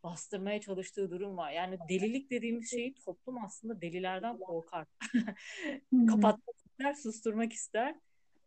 [0.04, 1.52] bastırmaya çalıştığı durum var.
[1.52, 4.86] Yani delilik dediğimiz şeyi toplum aslında delilerden korkar.
[6.08, 7.94] Kapatmak ister, susturmak ister.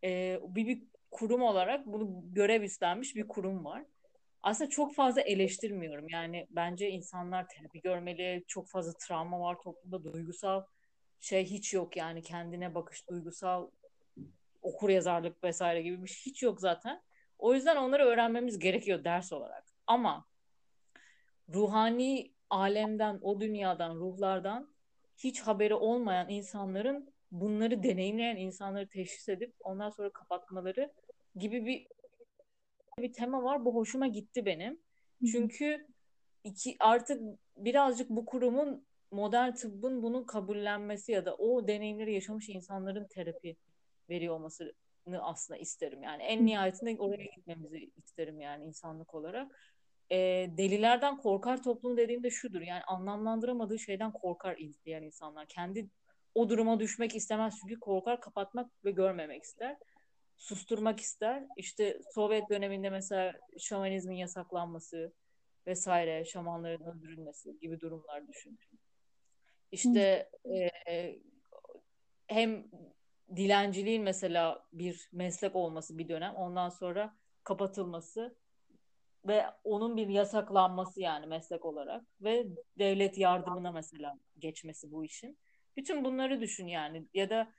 [0.04, 3.84] Ee, bir, bir kurum olarak bunu görev üstlenmiş bir kurum var.
[4.42, 6.08] Aslında çok fazla eleştirmiyorum.
[6.08, 8.44] Yani bence insanlar terapi görmeli.
[8.46, 10.04] Çok fazla travma var toplumda.
[10.04, 10.64] Duygusal
[11.20, 13.70] şey hiç yok yani kendine bakış, duygusal
[14.62, 17.02] okur yazarlık vesaire gibi bir şey hiç yok zaten.
[17.38, 19.66] O yüzden onları öğrenmemiz gerekiyor ders olarak.
[19.86, 20.26] Ama
[21.54, 24.74] ruhani alemden, o dünyadan, ruhlardan
[25.16, 30.92] hiç haberi olmayan insanların bunları deneyimleyen insanları teşhis edip ondan sonra kapatmaları
[31.36, 31.86] gibi bir
[32.98, 33.64] bir tema var.
[33.64, 34.80] Bu hoşuma gitti benim.
[35.30, 35.86] Çünkü
[36.44, 37.22] iki artık
[37.56, 43.56] birazcık bu kurumun modern tıbbın bunun kabullenmesi ya da o deneyimleri yaşamış insanların terapi
[44.10, 44.72] veriyor olmasını
[45.20, 46.02] aslında isterim.
[46.02, 49.75] Yani en nihayetinde oraya gitmemizi isterim yani insanlık olarak.
[50.10, 50.16] E,
[50.58, 52.60] delilerden korkar toplum dediğimde şudur.
[52.60, 55.46] Yani anlamlandıramadığı şeyden korkar diğer insanlar.
[55.46, 55.90] Kendi
[56.34, 59.76] o duruma düşmek istemez çünkü korkar kapatmak ve görmemek ister.
[60.36, 61.44] Susturmak ister.
[61.56, 65.12] İşte Sovyet döneminde mesela şamanizmin yasaklanması
[65.66, 68.58] vesaire, şamanların öldürülmesi gibi durumlar düşün.
[69.72, 70.30] İşte
[70.88, 71.20] e,
[72.26, 72.64] hem
[73.36, 78.36] dilenciliğin mesela bir meslek olması bir dönem ondan sonra kapatılması
[79.28, 82.46] ve onun bir yasaklanması yani meslek olarak ve
[82.78, 85.38] devlet yardımına mesela geçmesi bu işin.
[85.76, 87.52] Bütün bunları düşün yani ya da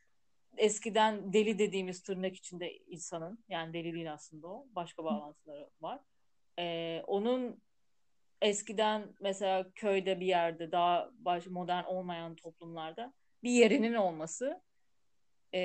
[0.58, 6.02] eskiden deli dediğimiz tırnak içinde insanın yani deliliğin aslında o başka bağlantıları var.
[6.60, 7.62] Ee, onun
[8.42, 14.62] eskiden mesela köyde bir yerde daha baş, modern olmayan toplumlarda bir yerinin olması
[15.54, 15.62] e,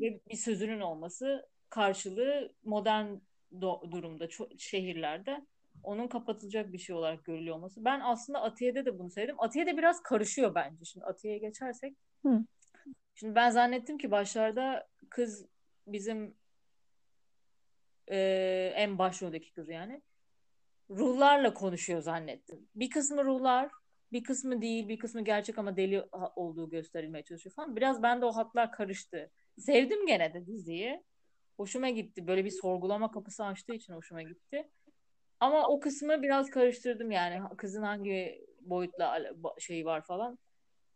[0.00, 3.16] ve bir sözünün olması karşılığı modern
[3.52, 5.46] do- durumda şehirlerde
[5.82, 7.84] onun kapatılacak bir şey olarak görülüyor olması.
[7.84, 9.40] Ben aslında Atiye'de de bunu söyledim.
[9.40, 10.84] Atiye'de biraz karışıyor bence.
[10.84, 11.96] Şimdi Atiye'ye geçersek.
[12.26, 12.44] Hı.
[13.14, 15.46] Şimdi ben zannettim ki başlarda kız
[15.86, 16.34] bizim
[18.10, 18.18] e,
[18.76, 20.02] en başroldeki kız yani
[20.90, 22.68] ruhlarla konuşuyor zannettim.
[22.74, 23.70] Bir kısmı ruhlar,
[24.12, 26.04] bir kısmı değil, bir kısmı gerçek ama deli
[26.36, 27.76] olduğu gösterilmeye çalışıyor falan.
[27.76, 29.30] Biraz bende o hatlar karıştı.
[29.58, 31.02] Sevdim gene de diziyi.
[31.58, 32.26] Hoşuma gitti.
[32.26, 34.68] Böyle bir sorgulama kapısı açtığı için hoşuma gitti.
[35.40, 37.56] Ama o kısmı biraz karıştırdım yani.
[37.56, 39.20] Kızın hangi boyutla
[39.58, 40.38] şeyi var falan.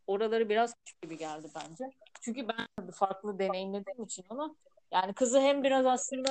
[0.07, 1.85] Oraları biraz gibi geldi bence.
[2.21, 4.57] Çünkü ben farklı deneyimlediğim için onu.
[4.93, 6.29] Yani kızı hem biraz aslında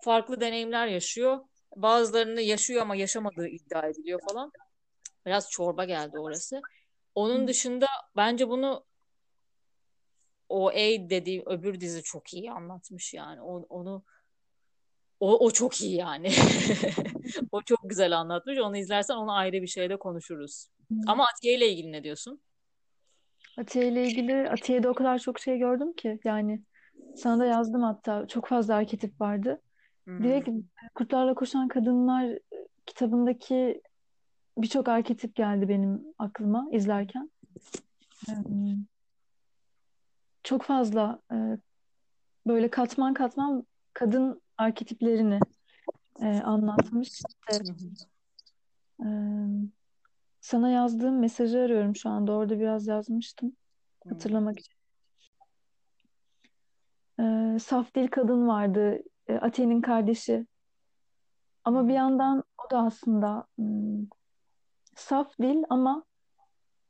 [0.00, 1.40] farklı deneyimler yaşıyor.
[1.76, 4.52] Bazılarını yaşıyor ama yaşamadığı iddia ediliyor falan.
[5.26, 6.60] Biraz çorba geldi orası.
[7.14, 7.86] Onun dışında
[8.16, 8.84] bence bunu
[10.48, 10.74] o A
[11.10, 13.42] dediğim öbür dizi çok iyi anlatmış yani.
[13.42, 14.04] O, onu
[15.20, 16.30] o, o çok iyi yani.
[17.52, 18.58] o çok güzel anlatmış.
[18.58, 20.68] Onu izlersen onu ayrı bir şeyde konuşuruz.
[20.88, 20.98] Hmm.
[21.06, 22.40] Ama Atiye ile ilgili ne diyorsun?
[23.58, 26.62] Atiye ile ilgili Atiye'de o kadar çok şey gördüm ki yani
[27.16, 29.62] sana da yazdım hatta çok fazla arketip vardı.
[30.04, 30.24] Hmm.
[30.24, 30.48] Direkt
[30.94, 32.38] Kurtlarla Koşan Kadınlar
[32.86, 33.82] kitabındaki
[34.58, 37.30] birçok arketip geldi benim aklıma izlerken.
[40.46, 41.36] Çok fazla e,
[42.46, 45.40] böyle katman katman kadın arketiplerini
[46.22, 47.08] e, anlatmış.
[47.08, 47.64] İşte,
[49.00, 49.06] e,
[50.40, 52.32] sana yazdığım mesajı arıyorum şu anda.
[52.32, 53.52] Orada biraz yazmıştım.
[54.08, 54.74] Hatırlamak için.
[57.20, 58.98] E, saf dil kadın vardı.
[59.26, 60.46] E, Atiye'nin kardeşi.
[61.64, 64.06] Ama bir yandan o da aslında hmm,
[64.96, 66.04] saf dil ama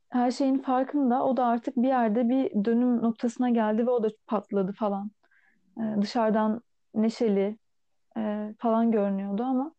[0.09, 1.25] her şeyin farkında.
[1.25, 5.11] O da artık bir yerde bir dönüm noktasına geldi ve o da patladı falan.
[5.77, 6.61] E, dışarıdan
[6.93, 7.57] neşeli
[8.17, 9.71] e, falan görünüyordu ama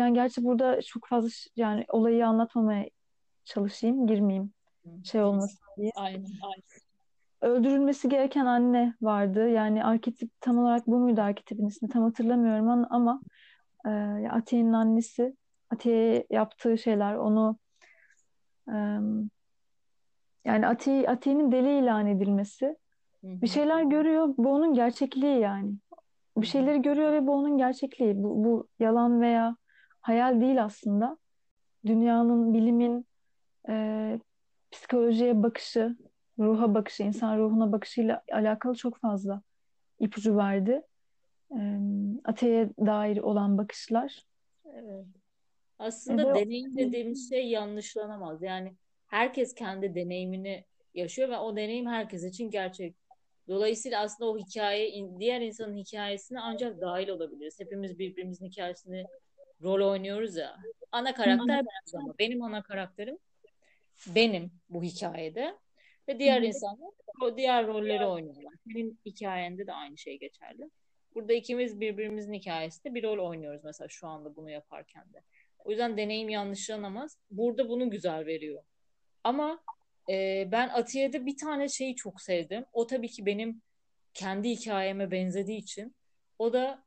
[0.00, 2.84] yani gerçi burada çok fazla yani olayı anlatmamaya
[3.44, 4.52] çalışayım, girmeyeyim
[5.04, 5.90] şey olmasın diye.
[5.96, 6.62] Aynen, aynen.
[7.40, 9.48] Öldürülmesi gereken anne vardı.
[9.48, 13.20] Yani arketip tam olarak bu muydu arketipin ismi tam hatırlamıyorum ama, ama
[13.86, 13.90] e,
[14.28, 15.36] Atiye'nin annesi
[15.70, 17.58] Atiye'ye yaptığı şeyler onu
[18.68, 18.74] e,
[20.44, 22.76] yani Atiye, Atiye'nin deli ilan edilmesi
[23.22, 24.34] bir şeyler görüyor.
[24.38, 25.72] Bu onun gerçekliği yani.
[26.36, 28.22] Bir şeyleri görüyor ve bu onun gerçekliği.
[28.22, 29.56] Bu, bu yalan veya
[30.00, 31.18] hayal değil aslında.
[31.86, 33.06] Dünyanın, bilimin
[33.68, 34.18] e,
[34.70, 35.96] psikolojiye bakışı,
[36.38, 39.42] ruha bakışı, insan ruhuna bakışıyla alakalı çok fazla
[40.00, 40.82] ipucu verdi.
[41.50, 41.78] E,
[42.24, 44.24] ateğe dair olan bakışlar.
[44.74, 45.06] Evet.
[45.78, 46.36] Aslında evet.
[46.36, 48.42] deneyim dediğimiz şey yanlışlanamaz.
[48.42, 48.74] Yani
[49.14, 52.94] herkes kendi deneyimini yaşıyor ve o deneyim herkes için gerçek.
[53.48, 57.60] Dolayısıyla aslında o hikaye, diğer insanın hikayesine ancak dahil olabiliriz.
[57.60, 59.04] Hepimiz birbirimizin hikayesini
[59.62, 60.56] rol oynuyoruz ya.
[60.92, 63.18] Ana karakter ben ama benim ana karakterim
[64.06, 65.58] benim bu hikayede
[66.08, 66.90] ve diğer insanlar
[67.22, 68.54] o diğer rolleri oynuyorlar.
[68.72, 70.70] Senin hikayende de aynı şey geçerli.
[71.14, 75.22] Burada ikimiz birbirimizin hikayesinde bir rol oynuyoruz mesela şu anda bunu yaparken de.
[75.64, 77.18] O yüzden deneyim yanlışlanamaz.
[77.30, 78.62] Burada bunu güzel veriyor.
[79.24, 79.60] Ama
[80.10, 82.64] e, ben Atiye'de bir tane şeyi çok sevdim.
[82.72, 83.62] O tabii ki benim
[84.14, 85.94] kendi hikayeme benzediği için.
[86.38, 86.84] O da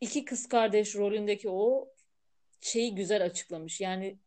[0.00, 1.88] iki kız kardeş rolündeki o
[2.60, 3.80] şeyi güzel açıklamış.
[3.80, 4.18] Yani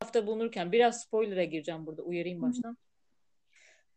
[0.00, 2.76] hafta bulunurken biraz spoiler'a gireceğim burada uyarayım baştan.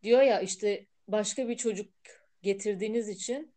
[0.04, 1.94] Diyor ya işte başka bir çocuk
[2.42, 3.54] getirdiğiniz için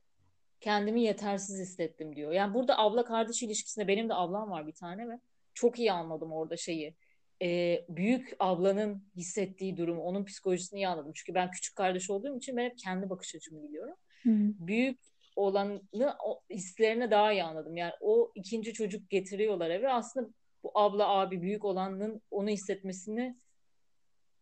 [0.61, 2.33] kendimi yetersiz hissettim diyor.
[2.33, 5.21] Yani burada abla kardeş ilişkisinde benim de ablam var bir tane ve
[5.55, 6.95] çok iyi anladım orada şeyi.
[7.43, 11.13] Ee, büyük ablanın hissettiği durumu, onun psikolojisini iyi anladım.
[11.15, 13.95] Çünkü ben küçük kardeş olduğum için ben hep kendi bakış açımı biliyorum.
[14.23, 14.31] Hı.
[14.67, 15.01] Büyük
[15.37, 15.83] olanı
[16.25, 17.77] o, hislerini daha iyi anladım.
[17.77, 19.93] Yani o ikinci çocuk getiriyorlar eve.
[19.93, 20.29] Aslında
[20.63, 23.37] bu abla abi büyük olanın onu hissetmesini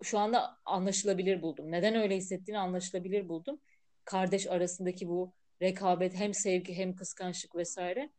[0.03, 1.73] şu anda anlaşılabilir buldum.
[1.73, 3.61] Neden öyle hissettiğini anlaşılabilir buldum.
[4.05, 5.33] Kardeş arasındaki bu
[5.63, 8.11] rekabet hem sevgi hem kıskançlık vesaire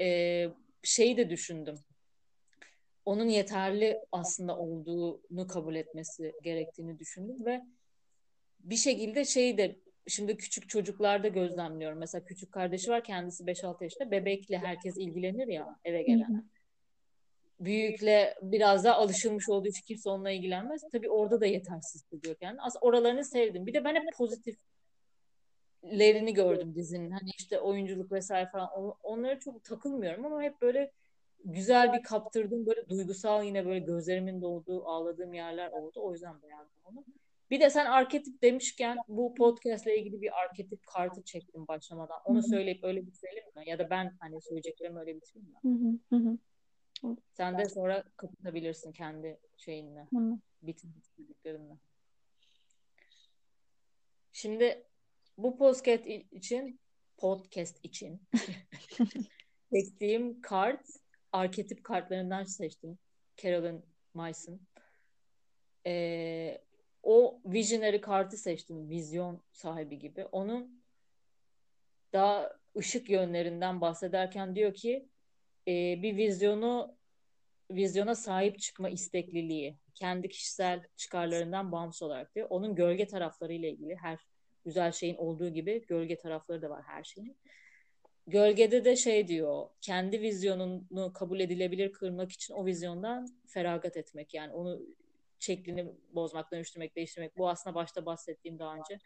[0.00, 0.48] ee,
[0.82, 1.78] şeyi de düşündüm.
[3.04, 7.62] Onun yeterli aslında olduğunu kabul etmesi gerektiğini düşündüm ve
[8.60, 9.76] bir şekilde şeyi de
[10.06, 11.98] şimdi küçük çocuklarda gözlemliyorum.
[11.98, 16.50] Mesela küçük kardeşi var kendisi 5-6 yaşında bebekle herkes ilgilenir ya eve gelen.
[17.60, 20.82] Büyükle biraz daha alışılmış olduğu için kimse onunla ilgilenmez.
[20.92, 22.62] Tabii orada da yetersiz hissediyor kendini.
[22.62, 23.66] Aslında oralarını sevdim.
[23.66, 27.10] Bir de ben hep pozitiflerini gördüm dizinin.
[27.10, 28.68] Hani işte oyunculuk vesaire falan.
[29.02, 30.92] Onlara çok takılmıyorum ama hep böyle
[31.44, 36.00] güzel bir kaptırdığım böyle duygusal yine böyle gözlerimin dolduğu ağladığım yerler oldu.
[36.02, 37.04] O yüzden beğendim onu.
[37.50, 42.20] Bir de sen arketip demişken bu podcast ile ilgili bir arketip kartı çektim başlamadan.
[42.24, 43.62] Onu söyleyip öyle bitirelim mi?
[43.66, 45.98] Ya da ben hani söyleyeceklerimi öyle bitireyim mi?
[46.10, 46.38] Hı hı.
[47.32, 50.06] Sen de sonra kapatabilirsin kendi şeyinle.
[50.62, 51.74] Bitirdiklerinle.
[54.32, 54.86] Şimdi
[55.38, 56.80] bu podcast için
[57.16, 58.22] podcast için
[59.74, 60.99] çektiğim kart
[61.32, 62.98] arketip kartlarından seçtim.
[63.36, 63.82] Carolyn
[64.14, 64.60] Myson.
[65.86, 66.60] Ee,
[67.02, 68.88] o visionary kartı seçtim.
[68.88, 70.24] Vizyon sahibi gibi.
[70.24, 70.82] Onun
[72.12, 75.08] daha ışık yönlerinden bahsederken diyor ki
[75.68, 76.96] e, bir vizyonu
[77.70, 82.46] vizyona sahip çıkma istekliliği kendi kişisel çıkarlarından bağımsız olarak diyor.
[82.50, 84.18] Onun gölge tarafları ile ilgili her
[84.64, 87.36] güzel şeyin olduğu gibi gölge tarafları da var her şeyin.
[88.26, 94.34] Gölgede de şey diyor, kendi vizyonunu kabul edilebilir kılmak için o vizyondan feragat etmek.
[94.34, 94.80] Yani onu
[95.38, 97.38] şeklini bozmak, dönüştürmek, değiştirmek.
[97.38, 98.98] Bu aslında başta bahsettiğim daha önce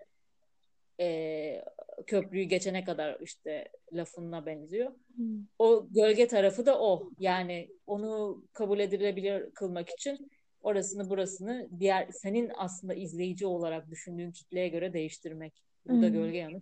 [1.01, 1.65] e,
[2.07, 4.93] köprüyü geçene kadar işte lafına benziyor.
[5.17, 5.47] Hmm.
[5.59, 7.11] O gölge tarafı da o.
[7.19, 10.31] Yani onu kabul edilebilir kılmak için
[10.63, 15.63] orasını burasını diğer senin aslında izleyici olarak düşündüğün kitleye göre değiştirmek.
[15.87, 16.03] Bu hmm.
[16.03, 16.61] da gölge yanı.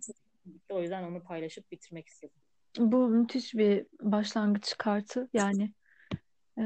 [0.69, 2.42] O yüzden onu paylaşıp bitirmek istedim.
[2.77, 5.29] Bu müthiş bir başlangıç kartı.
[5.33, 5.73] Yani
[6.59, 6.63] e,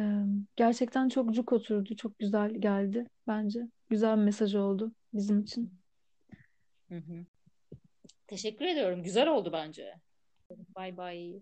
[0.56, 1.96] gerçekten çok cuk oturdu.
[1.96, 3.68] Çok güzel geldi bence.
[3.90, 5.72] Güzel bir mesaj oldu bizim için.
[6.90, 7.26] Hı hı.
[8.28, 9.04] Teşekkür ediyorum.
[9.04, 9.94] Güzel oldu bence.
[10.78, 11.40] Bye bye.